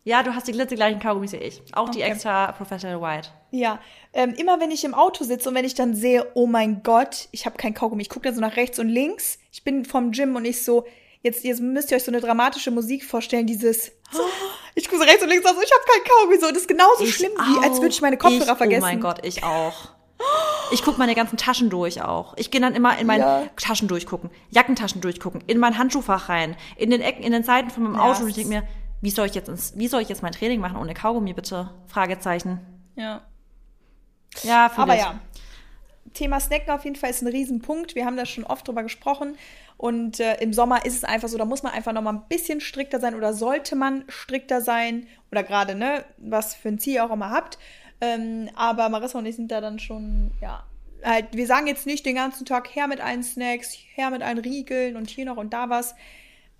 [0.05, 1.63] Ja, du hast die gleichen Kaugummis wie ich.
[1.73, 1.99] Auch okay.
[1.99, 3.29] die extra Professional White.
[3.51, 3.79] Ja,
[4.13, 7.29] ähm, immer wenn ich im Auto sitze und wenn ich dann sehe, oh mein Gott,
[7.31, 8.03] ich habe kein Kaugummi.
[8.03, 9.39] Ich gucke dann so nach rechts und links.
[9.53, 10.87] Ich bin vom Gym und ich so,
[11.23, 13.93] jetzt, jetzt müsst ihr euch so eine dramatische Musik vorstellen, dieses.
[14.75, 16.39] Ich gucke rechts und links, also ich habe kein Kaugummi.
[16.41, 18.83] So, das ist genauso ich schlimm, wie als würde ich meine Kopfhörer ich, vergessen.
[18.83, 19.91] Oh mein Gott, ich auch.
[20.71, 22.35] Ich gucke meine ganzen Taschen durch auch.
[22.37, 23.43] Ich gehe dann immer in meine ja.
[23.57, 27.83] Taschen durchgucken, Jackentaschen durchgucken, in mein Handschuhfach rein, in den Ecken, in den Seiten von
[27.83, 28.23] meinem Auto.
[28.23, 28.63] Und ich denke mir,
[29.01, 31.71] wie soll ich jetzt ins, wie soll ich jetzt mein Training machen ohne Kaugummi bitte?
[31.89, 32.61] Fragezeichen.
[32.95, 33.23] Ja.
[34.43, 35.21] Ja, Aber ja.
[36.15, 37.95] Thema Snacken auf jeden Fall ist ein Riesenpunkt.
[37.95, 39.37] Wir haben da schon oft drüber gesprochen.
[39.77, 42.29] Und äh, im Sommer ist es einfach so, da muss man einfach noch mal ein
[42.29, 46.95] bisschen strikter sein oder sollte man strikter sein oder gerade, ne, was für ein Ziel
[46.95, 47.59] ihr auch immer habt.
[48.01, 50.65] Ähm, aber Marissa und ich sind da dann schon, ja,
[51.05, 54.39] halt, wir sagen jetzt nicht den ganzen Tag her mit allen Snacks, her mit allen
[54.39, 55.95] Riegeln und hier noch und da was.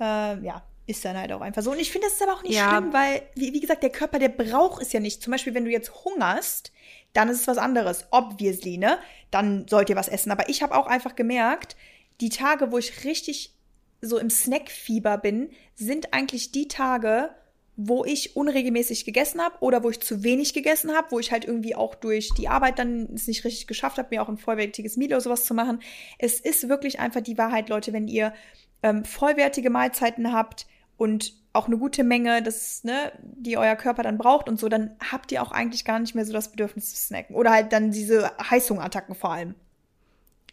[0.01, 1.71] Äh, ja, ist dann halt auch einfach so.
[1.73, 2.71] Und ich finde, das ist aber auch nicht ja.
[2.71, 5.23] schlimm, weil, wie, wie gesagt, der Körper, der braucht es ja nicht.
[5.23, 6.73] Zum Beispiel, wenn du jetzt hungerst,
[7.13, 8.07] dann ist es was anderes.
[8.11, 8.99] Obviously, ne?
[9.31, 10.33] Dann sollt ihr was essen.
[10.33, 11.77] Aber ich habe auch einfach gemerkt,
[12.23, 13.55] die Tage, wo ich richtig
[14.01, 17.31] so im Snackfieber bin, sind eigentlich die Tage,
[17.77, 21.45] wo ich unregelmäßig gegessen habe oder wo ich zu wenig gegessen habe, wo ich halt
[21.45, 24.97] irgendwie auch durch die Arbeit dann es nicht richtig geschafft habe, mir auch ein vollwertiges
[24.97, 25.81] Meal oder sowas zu machen.
[26.19, 28.35] Es ist wirklich einfach die Wahrheit, Leute, wenn ihr
[28.83, 30.67] ähm, vollwertige Mahlzeiten habt
[30.97, 34.97] und auch eine gute Menge, das, ne, die euer Körper dann braucht und so, dann
[35.11, 37.37] habt ihr auch eigentlich gar nicht mehr so das Bedürfnis zu snacken.
[37.37, 39.55] Oder halt dann diese Heißhungerattacken vor allem.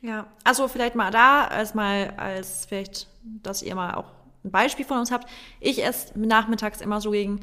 [0.02, 4.12] Ja, also vielleicht mal da, als mal, als vielleicht, dass ihr mal auch
[4.43, 5.30] ein Beispiel von uns habt.
[5.60, 7.41] Ich esse nachmittags immer so gegen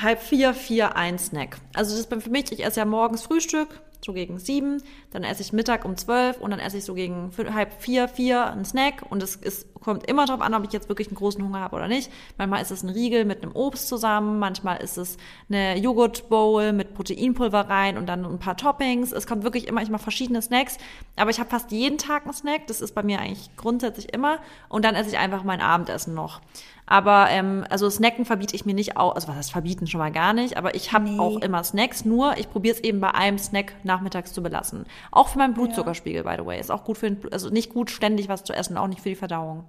[0.00, 1.58] halb vier, vier ein Snack.
[1.74, 5.42] Also das ist für mich, ich esse ja morgens Frühstück, so gegen sieben, dann esse
[5.42, 9.04] ich Mittag um zwölf und dann esse ich so gegen halb vier, vier einen Snack
[9.10, 11.76] und es ist, kommt immer darauf an, ob ich jetzt wirklich einen großen Hunger habe
[11.76, 12.10] oder nicht.
[12.38, 15.16] Manchmal ist es ein Riegel mit einem Obst zusammen, manchmal ist es
[15.48, 19.12] eine Joghurtbowl mit Proteinpulver rein und dann ein paar Toppings.
[19.12, 20.78] Es kommt wirklich immer, ich mache verschiedene Snacks,
[21.16, 24.38] aber ich habe fast jeden Tag einen Snack, das ist bei mir eigentlich grundsätzlich immer
[24.68, 26.40] und dann esse ich einfach mein Abendessen noch.
[26.86, 30.12] Aber ähm, also Snacken verbiete ich mir nicht auch, also was heißt verbieten schon mal
[30.12, 31.18] gar nicht, aber ich habe nee.
[31.18, 34.84] auch immer Snacks, nur ich probiere es eben bei einem Snack nachmittags zu belassen.
[35.10, 36.30] Auch für meinen Blutzuckerspiegel, ja.
[36.30, 36.60] by the way.
[36.60, 39.08] Ist auch gut für den, also nicht gut ständig was zu essen, auch nicht für
[39.08, 39.64] die Verdauung.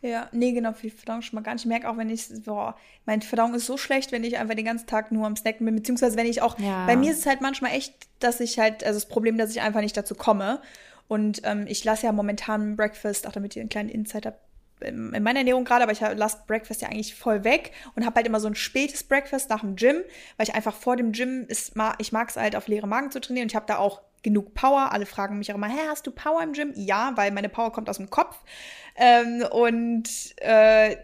[0.00, 1.62] Ja, nee, genau, für die Verdauung schon mal gar nicht.
[1.62, 4.66] Ich merke auch, wenn ich, boah, meine Verdauung ist so schlecht, wenn ich einfach den
[4.66, 6.84] ganzen Tag nur am Snacken bin, beziehungsweise wenn ich auch, ja.
[6.84, 9.62] bei mir ist es halt manchmal echt, dass ich halt, also das Problem, dass ich
[9.62, 10.60] einfach nicht dazu komme.
[11.08, 14.40] Und ähm, ich lasse ja momentan Breakfast, auch damit ihr einen kleinen Insight habt,
[14.84, 18.26] in meiner Ernährung gerade, aber ich lasse Breakfast ja eigentlich voll weg und habe halt
[18.26, 19.96] immer so ein spätes Breakfast nach dem Gym,
[20.36, 23.20] weil ich einfach vor dem Gym ist, ich mag es halt auf leere Magen zu
[23.20, 24.90] trainieren und ich habe da auch genug Power.
[24.90, 26.72] Alle fragen mich auch immer, hä, hast du Power im Gym?
[26.74, 28.36] Ja, weil meine Power kommt aus dem Kopf.
[28.96, 30.08] Ähm, und
[30.38, 30.96] äh,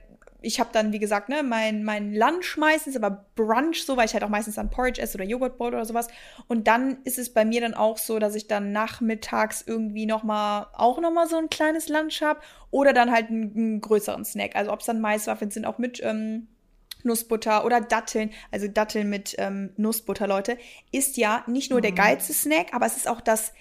[0.43, 4.14] ich habe dann, wie gesagt, ne, mein, mein Lunch meistens, aber Brunch so, weil ich
[4.14, 6.09] halt auch meistens dann Porridge esse oder Joghurtbowl oder sowas.
[6.49, 10.66] Und dann ist es bei mir dann auch so, dass ich dann nachmittags irgendwie nochmal,
[10.72, 14.57] auch nochmal so ein kleines Lunch habe oder dann halt einen, einen größeren Snack.
[14.57, 16.49] Also ob es dann Maiswaffeln sind, auch mit ähm,
[17.03, 20.59] Nussbutter oder Datteln, also Datteln mit ähm, Nussbutter, Leute,
[20.93, 21.97] ist ja nicht nur der mhm.
[21.97, 23.53] geilste Snack, aber es ist auch das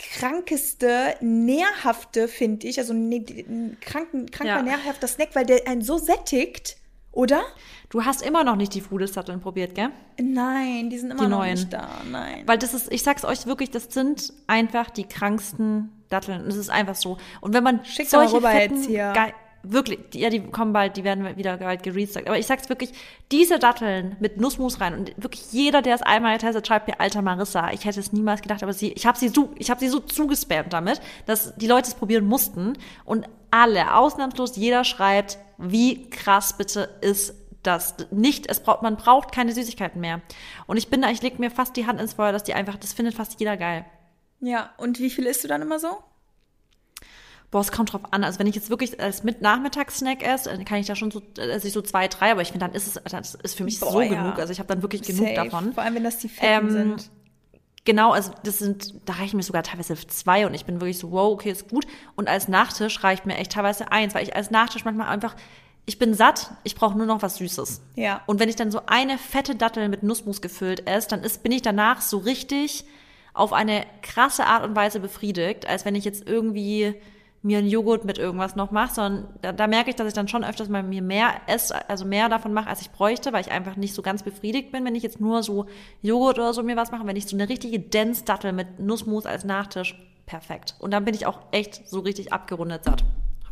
[0.00, 2.78] krankeste, nährhafte, finde ich.
[2.78, 4.62] Also ne, ein kranken, kranker, ja.
[4.62, 6.76] nährhafter Snack, weil der einen so sättigt,
[7.12, 7.42] oder?
[7.90, 9.90] Du hast immer noch nicht die Frudelstatteln probiert, gell?
[10.20, 11.54] Nein, die sind immer die noch neuen.
[11.54, 11.88] nicht da.
[12.10, 12.44] Nein.
[12.46, 16.44] Weil das ist, ich sag's euch wirklich, das sind einfach die kranksten Datteln.
[16.46, 17.18] Das ist einfach so.
[17.40, 19.12] Und wenn man Schick solche rüber fetten, jetzt hier.
[19.62, 22.26] Wirklich, ja, die kommen bald, die werden wieder bald gerestockt.
[22.26, 22.92] Aber ich sag's wirklich,
[23.30, 27.22] diese Datteln mit Nussmus rein und wirklich jeder, der es einmal getestet, schreibt mir, alter
[27.22, 29.88] Marissa, ich hätte es niemals gedacht, aber sie, ich habe sie so, ich habe sie
[29.88, 36.08] so zugespammt damit, dass die Leute es probieren mussten und alle, ausnahmslos, jeder schreibt, wie
[36.08, 40.22] krass bitte ist das nicht, es braucht, man braucht keine Süßigkeiten mehr.
[40.66, 42.76] Und ich bin da, ich leg mir fast die Hand ins Feuer, dass die einfach,
[42.76, 43.84] das findet fast jeder geil.
[44.40, 45.98] Ja, und wie viel isst du dann immer so?
[47.50, 48.22] Boah, es kommt drauf an.
[48.22, 51.20] Also wenn ich jetzt wirklich als mit Nachmittagssnack esse, dann kann ich da schon so,
[51.36, 53.80] esse ich so zwei, drei, aber ich finde, dann ist es, das ist für mich
[53.80, 54.08] Boah, so ja.
[54.08, 54.38] genug.
[54.38, 55.14] Also ich habe dann wirklich Safe.
[55.14, 55.72] genug davon.
[55.72, 57.10] Vor allem, wenn das die Fetten ähm, sind.
[57.84, 61.10] Genau, also das sind, da reichen mir sogar teilweise zwei und ich bin wirklich so,
[61.10, 61.86] wow, okay, ist gut.
[62.14, 65.34] Und als Nachtisch reicht mir echt teilweise eins, weil ich als Nachtisch manchmal einfach,
[65.86, 67.80] ich bin satt, ich brauche nur noch was Süßes.
[67.96, 68.22] Ja.
[68.26, 71.52] Und wenn ich dann so eine fette Dattel mit Nussmus gefüllt esse, dann ist, bin
[71.52, 72.84] ich danach so richtig
[73.32, 76.94] auf eine krasse Art und Weise befriedigt, als wenn ich jetzt irgendwie
[77.42, 80.28] mir einen Joghurt mit irgendwas noch mache, sondern da, da merke ich, dass ich dann
[80.28, 83.50] schon öfters mal mir mehr esse, also mehr davon mache, als ich bräuchte, weil ich
[83.50, 85.66] einfach nicht so ganz befriedigt bin, wenn ich jetzt nur so
[86.02, 87.06] Joghurt oder so mir was mache.
[87.06, 90.74] Wenn ich so eine richtige Dance-Dattel mit Nussmus als Nachtisch, perfekt.
[90.80, 93.04] Und dann bin ich auch echt so richtig abgerundet satt.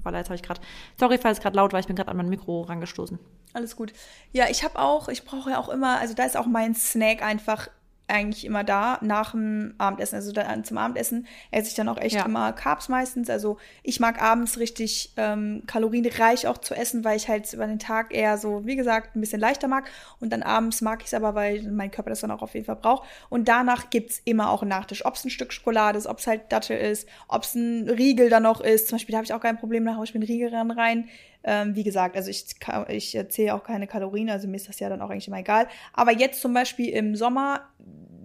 [0.05, 0.61] Aber jetzt habe ich gerade,
[0.99, 3.19] sorry, falls gerade laut war, ich bin gerade an mein Mikro rangestoßen.
[3.53, 3.93] Alles gut.
[4.33, 7.23] Ja, ich habe auch, ich brauche ja auch immer, also da ist auch mein Snack
[7.23, 7.69] einfach
[8.09, 10.17] eigentlich immer da nach dem Abendessen.
[10.17, 12.25] Also dann zum Abendessen esse ich dann auch echt ja.
[12.25, 13.29] immer Carbs meistens.
[13.29, 17.79] Also ich mag abends richtig ähm, kalorienreich auch zu essen, weil ich halt über den
[17.79, 19.89] Tag eher so, wie gesagt, ein bisschen leichter mag.
[20.21, 22.67] Und dann abends mag ich es aber, weil mein Körper das dann auch auf jeden
[22.67, 23.07] Fall braucht.
[23.29, 25.05] Und danach gibt's immer auch einen Nachtisch.
[25.05, 28.31] Ob es ein Stück Schokolade ist, ob es halt Dattel ist, ob es ein Riegel
[28.31, 28.89] dann noch ist.
[28.89, 31.09] Zum Beispiel, da habe ich auch kein Problem, da haue ich mir einen Riegel rein.
[31.45, 32.47] Ähm, wie gesagt, also ich,
[32.89, 35.69] ich zähle auch keine Kalorien, also mir ist das ja dann auch eigentlich immer egal.
[35.93, 37.63] Aber jetzt zum Beispiel im Sommer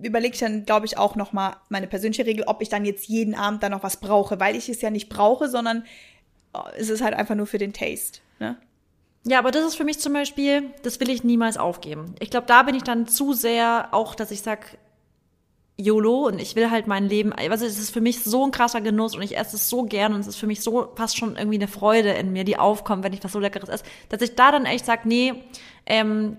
[0.03, 3.07] überlege ich dann, glaube ich, auch noch mal meine persönliche Regel, ob ich dann jetzt
[3.07, 5.83] jeden Abend dann noch was brauche, weil ich es ja nicht brauche, sondern
[6.53, 8.19] äh, es ist halt einfach nur für den Taste.
[8.39, 8.57] Ne?
[9.25, 12.15] Ja, aber das ist für mich zum Beispiel, das will ich niemals aufgeben.
[12.19, 14.77] Ich glaube, da bin ich dann zu sehr auch, dass ich sag,
[15.77, 18.81] YOLO und ich will halt mein Leben, also es ist für mich so ein krasser
[18.81, 21.35] Genuss und ich esse es so gern und es ist für mich so fast schon
[21.35, 24.35] irgendwie eine Freude in mir, die aufkommt, wenn ich was so Leckeres esse, dass ich
[24.35, 25.33] da dann echt sag, nee,
[25.87, 26.37] ähm,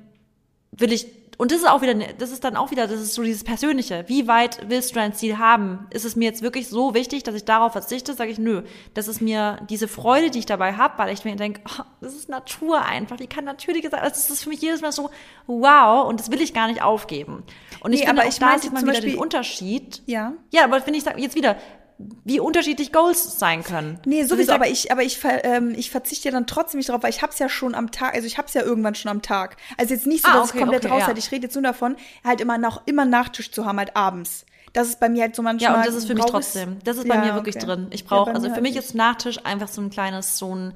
[0.71, 1.07] will ich
[1.39, 4.05] und das ist auch wieder, das ist dann auch wieder, das ist so dieses Persönliche.
[4.07, 5.87] Wie weit willst du dein Ziel haben?
[5.91, 8.15] Ist es mir jetzt wirklich so wichtig, dass ich darauf verzichte?
[8.15, 8.63] Sage ich, nö.
[8.95, 12.15] Das ist mir diese Freude, die ich dabei habe, weil ich mir denke, oh, das
[12.15, 13.17] ist Natur einfach.
[13.17, 14.01] Die kann natürlich sein.
[14.01, 15.11] Also das ist für mich jedes Mal so,
[15.47, 17.43] wow, und das will ich gar nicht aufgeben.
[17.81, 20.03] Und ich nee, finde, aber ich da sieht man wieder Beispiel, den Unterschied.
[20.07, 20.33] Ja.
[20.53, 21.57] Ja, aber finde ich jetzt wieder,
[21.99, 24.01] wie unterschiedlich Goals sein können.
[24.05, 27.11] Nee, sowieso, aber ich, aber ich, ähm, ich verzichte ja dann trotzdem nicht drauf, weil
[27.11, 29.57] ich hab's ja schon am Tag, also ich hab's ja irgendwann schon am Tag.
[29.79, 31.07] Also jetzt nicht so, ah, dass okay, ich komplett okay, raus ja.
[31.09, 34.45] halt, ich rede jetzt nur davon, halt immer noch, immer Nachtisch zu haben, halt abends.
[34.73, 35.71] Das ist bei mir halt so manchmal.
[35.71, 36.79] Ja, und das ist für mich trotzdem.
[36.83, 37.67] Das ist bei ja, mir wirklich okay.
[37.67, 37.87] drin.
[37.91, 40.75] Ich brauche, ja, also für halt mich ist Nachtisch einfach so ein kleines, so ein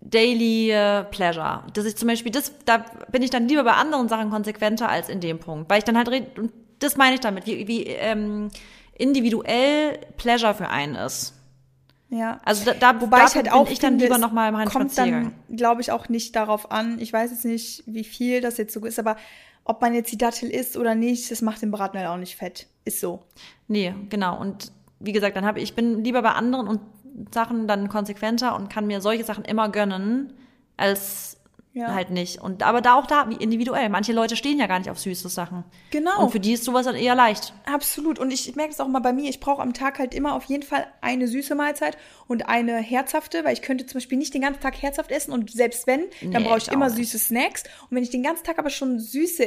[0.00, 1.62] Daily äh, Pleasure.
[1.72, 5.08] Dass ich zum Beispiel, das, da bin ich dann lieber bei anderen Sachen konsequenter als
[5.08, 5.70] in dem Punkt.
[5.70, 6.50] Weil ich dann halt rede,
[6.80, 8.50] das meine ich damit, wie, wie ähm,
[9.00, 11.34] individuell Pleasure für einen ist.
[12.10, 12.40] Ja.
[12.44, 14.92] Also da, da Wobei ich halt auch ich dann finde, lieber noch mal meinen kommt
[14.92, 15.32] Spaziergang.
[15.48, 16.98] dann, glaube ich, auch nicht darauf an.
[16.98, 19.16] Ich weiß jetzt nicht, wie viel das jetzt so ist, aber
[19.64, 22.36] ob man jetzt die Dattel isst oder nicht, das macht den Braten halt auch nicht
[22.36, 22.66] fett.
[22.84, 23.22] Ist so.
[23.68, 24.38] Nee, genau.
[24.40, 26.80] Und wie gesagt, dann habe ich bin lieber bei anderen und
[27.32, 30.32] Sachen dann konsequenter und kann mir solche Sachen immer gönnen,
[30.76, 31.39] als
[31.72, 31.94] Ja.
[31.94, 32.40] halt nicht.
[32.40, 33.88] Und aber da auch da, wie individuell.
[33.90, 35.62] Manche Leute stehen ja gar nicht auf süße Sachen.
[35.90, 36.24] Genau.
[36.24, 37.54] Und für die ist sowas dann eher leicht.
[37.64, 38.18] Absolut.
[38.18, 39.30] Und ich merke es auch mal bei mir.
[39.30, 41.96] Ich brauche am Tag halt immer auf jeden Fall eine süße Mahlzeit
[42.26, 45.50] und eine herzhafte, weil ich könnte zum Beispiel nicht den ganzen Tag herzhaft essen und
[45.52, 46.96] selbst wenn, dann Nee, brauche ich ich immer nicht.
[46.96, 47.62] süße Snacks.
[47.88, 49.46] Und wenn ich den ganzen Tag aber schon süße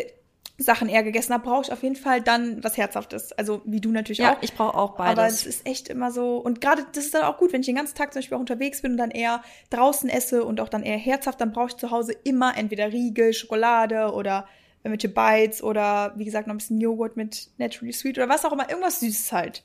[0.59, 3.31] Sachen eher gegessen habe, brauche ich auf jeden Fall dann was Herzhaftes.
[3.33, 4.37] Also wie du natürlich Ja, auch.
[4.41, 5.41] ich brauche auch Aber beides.
[5.41, 6.37] es ist echt immer so.
[6.37, 8.39] Und gerade das ist dann auch gut, wenn ich den ganzen Tag zum Beispiel auch
[8.41, 9.41] unterwegs bin und dann eher
[9.71, 13.33] draußen esse und auch dann eher herzhaft, dann brauche ich zu Hause immer entweder Riegel,
[13.33, 14.47] Schokolade oder
[14.83, 18.51] irgendwelche Bites oder wie gesagt noch ein bisschen Joghurt mit Naturally Sweet oder was auch
[18.51, 18.69] immer.
[18.69, 19.63] Irgendwas Süßes halt.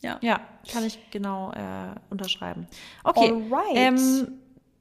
[0.00, 0.18] Ja.
[0.20, 0.40] Ja,
[0.70, 2.66] kann ich genau äh, unterschreiben.
[3.04, 3.30] Okay.
[3.30, 3.76] Alright.
[3.76, 4.32] Ähm,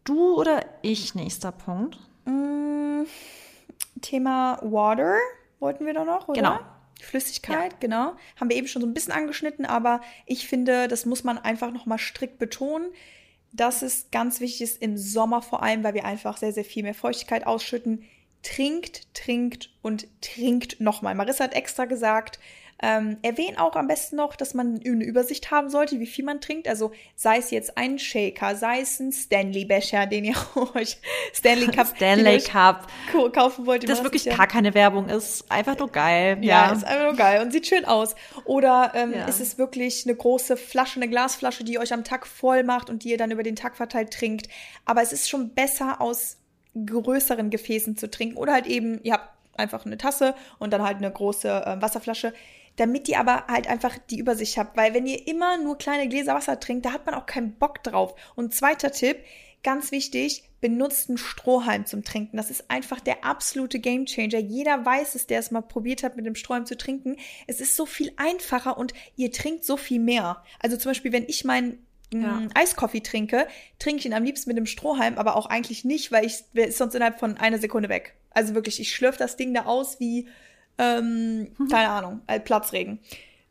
[0.04, 2.00] du oder ich, nächster Punkt.
[2.26, 3.04] Mm,
[4.02, 5.18] Thema Water
[5.60, 6.42] wollten wir da noch, oder?
[6.42, 6.60] Genau.
[7.02, 8.14] Flüssigkeit, genau.
[8.40, 11.72] Haben wir eben schon so ein bisschen angeschnitten, aber ich finde, das muss man einfach
[11.72, 12.92] nochmal strikt betonen,
[13.52, 16.84] dass es ganz wichtig ist im Sommer vor allem, weil wir einfach sehr, sehr viel
[16.84, 18.04] mehr Feuchtigkeit ausschütten.
[18.44, 21.16] Trinkt, trinkt und trinkt nochmal.
[21.16, 22.40] Marissa hat extra gesagt,
[22.82, 26.42] ähm, erwähnen auch am besten noch, dass man eine Übersicht haben sollte, wie viel man
[26.42, 26.68] trinkt.
[26.68, 30.36] Also sei es jetzt ein Shaker, sei es ein Stanley-Becher, den ihr
[30.76, 30.98] euch,
[31.34, 32.88] Stanley Cup, Stanley Cup.
[33.34, 33.88] kaufen wollt.
[33.88, 35.46] Das wirklich gar keine Werbung ist.
[35.52, 36.38] Einfach nur geil.
[36.42, 36.72] ja, Ja.
[36.74, 38.16] ist einfach nur geil und sieht schön aus.
[38.46, 39.26] Oder ähm, Ja.
[39.26, 42.90] ist es wirklich eine große Flasche, eine Glasflasche, die ihr euch am Tag voll macht
[42.90, 44.48] und die ihr dann über den Tag verteilt trinkt.
[44.86, 46.38] Aber es ist schon besser, aus
[46.86, 48.38] größeren Gefäßen zu trinken.
[48.38, 52.34] Oder halt eben, ihr habt einfach eine Tasse und dann halt eine große äh, Wasserflasche.
[52.82, 54.76] Damit ihr aber halt einfach die Übersicht habt.
[54.76, 57.84] Weil wenn ihr immer nur kleine Gläser Wasser trinkt, da hat man auch keinen Bock
[57.84, 58.16] drauf.
[58.36, 59.18] Und zweiter Tipp,
[59.62, 62.38] ganz wichtig, benutzt einen Strohhalm zum Trinken.
[62.38, 64.40] Das ist einfach der absolute Gamechanger.
[64.40, 67.18] Jeder weiß es, der es mal probiert hat, mit dem Strohhalm zu trinken.
[67.46, 70.44] Es ist so viel einfacher und ihr trinkt so viel mehr.
[70.60, 72.40] Also zum Beispiel, wenn ich meinen Ja.
[72.40, 76.12] mm, Eiskoffee trinke, trinke ich ihn am liebsten mit dem Strohhalm, aber auch eigentlich nicht,
[76.12, 78.16] weil ich ist sonst innerhalb von einer Sekunde weg.
[78.32, 80.28] Also wirklich, ich schlürfe das Ding da aus wie,
[80.82, 83.00] ähm, keine Ahnung, äh, Platzregen.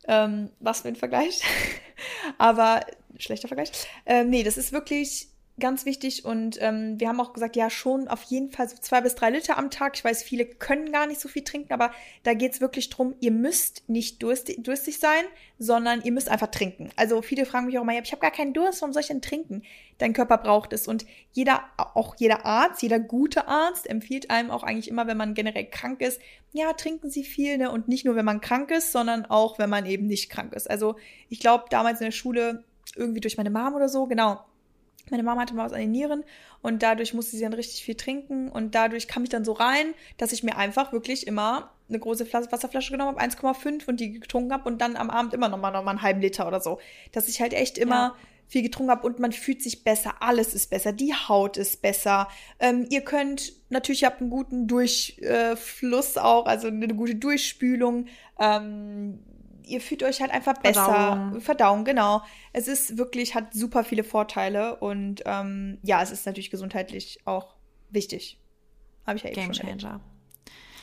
[0.07, 1.41] Ähm, was für ein Vergleich.
[2.37, 2.81] aber
[3.17, 3.71] schlechter Vergleich.
[4.05, 8.07] Ähm, nee, das ist wirklich ganz wichtig und ähm, wir haben auch gesagt, ja, schon
[8.07, 9.95] auf jeden Fall so zwei bis drei Liter am Tag.
[9.95, 11.91] Ich weiß, viele können gar nicht so viel trinken, aber
[12.23, 15.23] da geht's wirklich drum, ihr müsst nicht durstig, durstig sein,
[15.59, 16.89] sondern ihr müsst einfach trinken.
[16.95, 19.07] Also viele fragen mich auch mal, ja, ich habe gar keinen Durst, warum soll ich
[19.07, 19.63] denn trinken?
[19.99, 24.63] Dein Körper braucht es und jeder, auch jeder Arzt, jeder gute Arzt empfiehlt einem auch
[24.63, 26.19] eigentlich immer, wenn man generell krank ist,
[26.53, 27.71] ja, trinken Sie viel, ne?
[27.71, 30.69] Und nicht nur, wenn man krank ist, sondern auch, wenn man eben nicht krank ist.
[30.69, 30.95] Also
[31.29, 32.63] ich glaube, damals in der Schule,
[32.95, 34.41] irgendwie durch meine Mom oder so, genau,
[35.09, 36.23] meine Mama hatte mal was an den Nieren
[36.61, 39.93] und dadurch musste sie dann richtig viel trinken und dadurch kam ich dann so rein,
[40.17, 44.19] dass ich mir einfach wirklich immer eine große Flas Wasserflasche genommen habe, 1,5 und die
[44.19, 46.79] getrunken habe und dann am Abend immer nochmal noch mal einen halben Liter oder so.
[47.11, 48.15] Dass ich halt echt immer Ja.
[48.47, 52.29] viel getrunken habe und man fühlt sich besser, alles ist besser, die Haut ist besser.
[52.59, 58.05] Ähm, ihr könnt, natürlich ihr habt einen guten Durchfluss auch, also eine gute Durchspülung.
[58.39, 59.19] Ähm,
[59.71, 60.85] ihr fühlt euch halt einfach besser.
[60.85, 61.41] Verdauung.
[61.41, 62.21] Verdauung, genau.
[62.53, 67.55] Es ist wirklich, hat super viele Vorteile und ähm, ja, es ist natürlich gesundheitlich auch
[67.89, 68.39] wichtig.
[69.07, 69.81] Habe ich ja eben Game schon erwähnt.
[69.81, 70.01] Changer.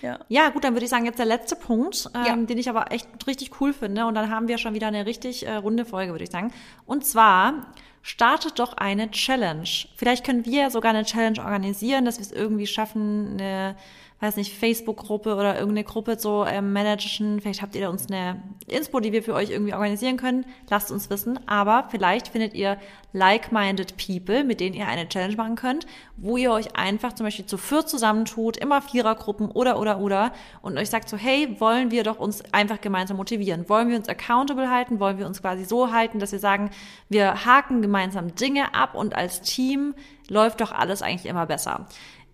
[0.00, 0.20] Ja.
[0.28, 2.36] Ja, gut, dann würde ich sagen, jetzt der letzte Punkt, ähm, Ja.
[2.36, 4.06] den ich aber echt richtig cool finde.
[4.06, 6.52] Und dann haben wir schon wieder eine richtig äh, runde Folge, würde ich sagen.
[6.86, 7.72] Und zwar
[8.02, 9.68] startet doch eine Challenge.
[9.96, 13.76] Vielleicht können wir sogar eine Challenge organisieren, dass wir es irgendwie schaffen, eine,
[14.20, 17.40] weiß nicht, Facebook-Gruppe oder irgendeine Gruppe so ähm, managen.
[17.40, 20.44] Vielleicht habt ihr da uns eine Inspo, die wir für euch irgendwie organisieren können.
[20.68, 21.38] Lasst uns wissen.
[21.46, 22.78] Aber vielleicht findet ihr
[23.12, 27.46] like-minded people, mit denen ihr eine Challenge machen könnt, wo ihr euch einfach zum Beispiel
[27.46, 32.02] zu viert zusammentut, immer Vierergruppen oder, oder, oder und euch sagt so, hey, wollen wir
[32.02, 33.68] doch uns einfach gemeinsam motivieren?
[33.68, 34.98] Wollen wir uns accountable halten?
[35.00, 36.70] Wollen wir uns quasi so halten, dass wir sagen,
[37.08, 39.94] wir haken gemeinsam Dinge ab und als Team
[40.28, 41.86] läuft doch alles eigentlich immer besser.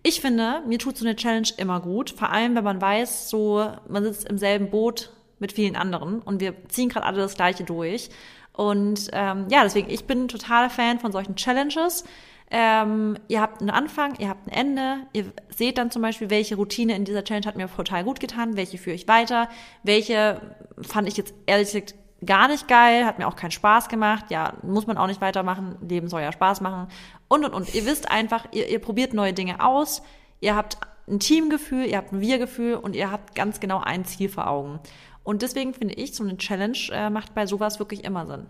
[0.07, 3.71] Ich finde, mir tut so eine Challenge immer gut, vor allem wenn man weiß, so
[3.89, 7.63] man sitzt im selben Boot mit vielen anderen und wir ziehen gerade alle das Gleiche
[7.63, 8.11] durch.
[8.53, 12.03] Und ähm, ja, deswegen, ich bin total Fan von solchen Challenges.
[12.51, 16.55] Ähm, ihr habt einen Anfang, ihr habt ein Ende, ihr seht dann zum Beispiel, welche
[16.55, 19.49] Routine in dieser Challenge hat mir total gut getan, welche führe ich weiter,
[19.81, 20.39] welche
[20.83, 21.95] fand ich jetzt ehrlich gesagt
[22.25, 25.77] gar nicht geil, hat mir auch keinen Spaß gemacht, ja, muss man auch nicht weitermachen,
[25.87, 26.87] Leben soll ja Spaß machen
[27.27, 27.73] und und und.
[27.73, 30.01] Ihr wisst einfach, ihr, ihr probiert neue Dinge aus,
[30.39, 34.29] ihr habt ein Teamgefühl, ihr habt ein Wir-Gefühl und ihr habt ganz genau ein Ziel
[34.29, 34.79] vor Augen.
[35.23, 38.45] Und deswegen finde ich, so eine Challenge äh, macht bei sowas wirklich immer Sinn.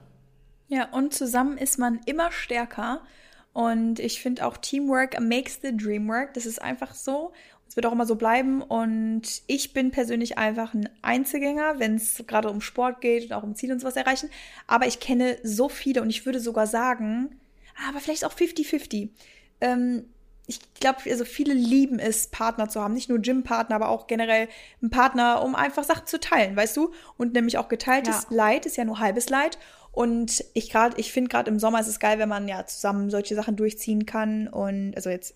[0.68, 3.02] Ja, und zusammen ist man immer stärker.
[3.54, 6.34] Und ich finde auch Teamwork makes the dream work.
[6.34, 7.32] Das ist einfach so.
[7.68, 8.62] Es wird auch immer so bleiben.
[8.62, 13.44] Und ich bin persönlich einfach ein Einzelgänger, wenn es gerade um Sport geht und auch
[13.44, 14.30] um Ziel und sowas erreichen.
[14.68, 17.40] Aber ich kenne so viele und ich würde sogar sagen,
[17.90, 19.10] aber vielleicht auch 50-50.
[19.62, 20.06] Ähm,
[20.48, 22.94] ich glaube, also viele lieben es, Partner zu haben.
[22.94, 24.48] Nicht nur Gym-Partner, aber auch generell
[24.82, 26.92] einen Partner, um einfach Sachen zu teilen, weißt du?
[27.18, 28.36] Und nämlich auch geteiltes ja.
[28.36, 29.58] Leid ist ja nur halbes Leid.
[29.92, 33.10] Und ich gerade, ich finde gerade im Sommer ist es geil, wenn man ja zusammen
[33.10, 34.48] solche Sachen durchziehen kann.
[34.48, 35.34] Und also jetzt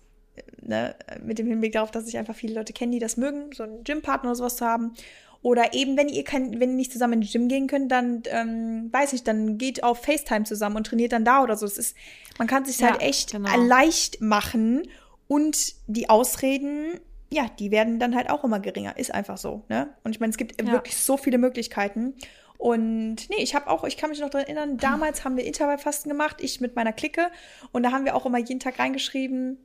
[0.62, 3.62] ne, mit dem Hinblick darauf, dass ich einfach viele Leute kenne, die das mögen, so
[3.62, 4.94] einen Gym-Partner oder sowas zu haben.
[5.42, 8.22] Oder eben, wenn ihr kein, wenn ihr nicht zusammen in den Gym gehen könnt, dann
[8.26, 11.64] ähm, weiß ich, dann geht auf FaceTime zusammen und trainiert dann da oder so.
[11.64, 11.96] Es ist,
[12.38, 13.56] man kann sich ja, halt echt genau.
[13.56, 14.82] leicht machen
[15.28, 17.00] und die Ausreden,
[17.32, 18.98] ja, die werden dann halt auch immer geringer.
[18.98, 19.88] Ist einfach so, ne?
[20.04, 20.72] Und ich meine, es gibt ja.
[20.72, 22.14] wirklich so viele Möglichkeiten.
[22.58, 26.10] Und nee, ich habe auch, ich kann mich noch daran erinnern, damals haben wir Intervallfasten
[26.10, 27.30] gemacht, ich mit meiner Clique.
[27.72, 29.56] Und da haben wir auch immer jeden Tag reingeschrieben,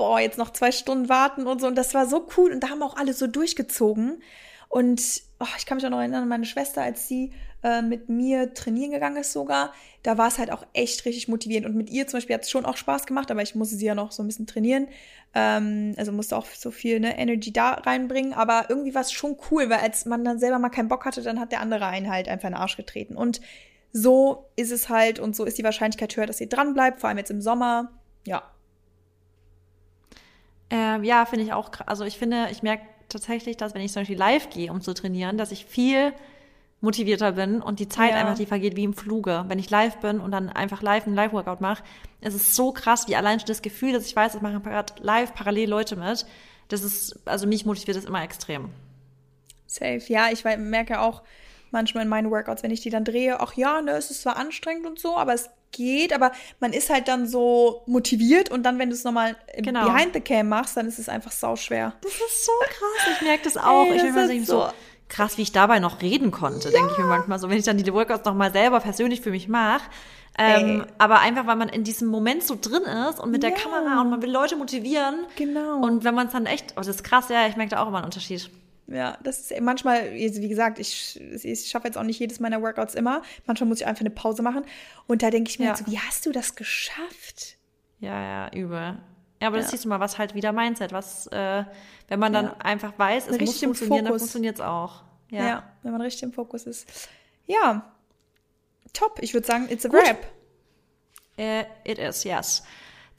[0.00, 1.66] boah, jetzt noch zwei Stunden warten und so.
[1.66, 2.52] Und das war so cool.
[2.52, 4.22] Und da haben auch alle so durchgezogen.
[4.70, 5.02] Und
[5.38, 7.32] oh, ich kann mich auch noch erinnern meine Schwester, als sie
[7.62, 9.74] äh, mit mir trainieren gegangen ist sogar.
[10.02, 11.66] Da war es halt auch echt richtig motivierend.
[11.66, 13.84] Und mit ihr zum Beispiel hat es schon auch Spaß gemacht, aber ich musste sie
[13.84, 14.88] ja noch so ein bisschen trainieren.
[15.34, 18.32] Ähm, also musste auch so viel ne, Energy da reinbringen.
[18.32, 21.20] Aber irgendwie war es schon cool, weil als man dann selber mal keinen Bock hatte,
[21.20, 23.16] dann hat der andere einen halt einfach in den Arsch getreten.
[23.16, 23.42] Und
[23.92, 27.10] so ist es halt und so ist die Wahrscheinlichkeit höher, dass ihr dran bleibt, vor
[27.10, 27.90] allem jetzt im Sommer.
[28.26, 28.44] Ja.
[30.70, 31.70] Ähm, ja, finde ich auch.
[31.86, 34.94] Also ich finde, ich merke tatsächlich, dass wenn ich zum Beispiel live gehe, um zu
[34.94, 36.12] trainieren, dass ich viel
[36.80, 38.16] motivierter bin und die Zeit ja.
[38.16, 39.44] einfach, die vergeht wie im Fluge.
[39.48, 41.82] Wenn ich live bin und dann einfach live einen Live-Workout mache,
[42.20, 44.94] es ist so krass, wie allein schon das Gefühl, dass ich weiß, es machen gerade
[45.00, 46.24] live parallel Leute mit.
[46.68, 48.70] Das ist, also mich motiviert das immer extrem.
[49.66, 51.22] Safe, ja, ich merke auch
[51.70, 54.36] manchmal in meinen Workouts, wenn ich die dann drehe, ach ja, ne, es ist zwar
[54.36, 58.78] anstrengend und so, aber es geht, aber man ist halt dann so motiviert und dann,
[58.78, 59.84] wenn du es nochmal genau.
[59.84, 61.94] behind the cam machst, dann ist es einfach sau schwer.
[62.02, 63.86] Das ist so krass, ich merke das auch.
[63.86, 64.68] Ey, ich bin mir so, so
[65.08, 66.74] krass, wie ich dabei noch reden konnte, ja.
[66.74, 69.48] denke ich mir manchmal so, wenn ich dann die Workouts nochmal selber persönlich für mich
[69.48, 69.82] mache.
[70.38, 73.50] Ähm, aber einfach, weil man in diesem Moment so drin ist und mit ja.
[73.50, 75.26] der Kamera und man will Leute motivieren.
[75.36, 75.82] Genau.
[75.82, 77.88] Und wenn man es dann echt, oh, das ist krass, ja, ich merke da auch
[77.88, 78.48] immer einen Unterschied.
[78.90, 82.96] Ja, das ist manchmal, wie gesagt, ich, ich schaffe jetzt auch nicht jedes meiner Workouts
[82.96, 83.22] immer.
[83.46, 84.64] Manchmal muss ich einfach eine Pause machen.
[85.06, 85.70] Und da denke ich mir ja.
[85.70, 87.56] halt so, wie hast du das geschafft?
[88.00, 88.98] Ja, ja, übel.
[89.40, 89.70] Ja, aber das ja.
[89.70, 91.64] siehst du mal, was halt wieder Mindset, was, äh,
[92.08, 92.56] wenn man dann ja.
[92.58, 95.04] einfach weiß, es richtig muss funktionieren, dann funktioniert es auch.
[95.30, 95.46] Ja.
[95.46, 95.72] ja.
[95.84, 97.08] wenn man richtig im Fokus ist.
[97.46, 97.92] Ja,
[98.92, 99.20] top.
[99.22, 100.00] Ich würde sagen, it's a Gut.
[100.00, 100.26] wrap.
[101.38, 102.64] Uh, it is, yes.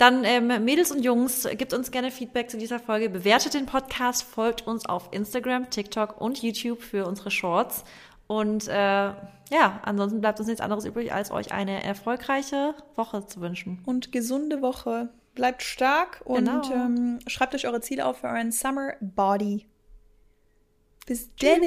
[0.01, 4.23] Dann ähm, Mädels und Jungs, gebt uns gerne Feedback zu dieser Folge, bewertet den Podcast,
[4.23, 7.83] folgt uns auf Instagram, TikTok und YouTube für unsere Shorts.
[8.25, 13.41] Und äh, ja, ansonsten bleibt uns nichts anderes übrig, als euch eine erfolgreiche Woche zu
[13.41, 13.83] wünschen.
[13.85, 15.09] Und gesunde Woche.
[15.35, 16.73] Bleibt stark und genau.
[16.73, 19.67] ähm, schreibt euch eure Ziele auf für euren Summer Body.
[21.05, 21.61] Bis dann.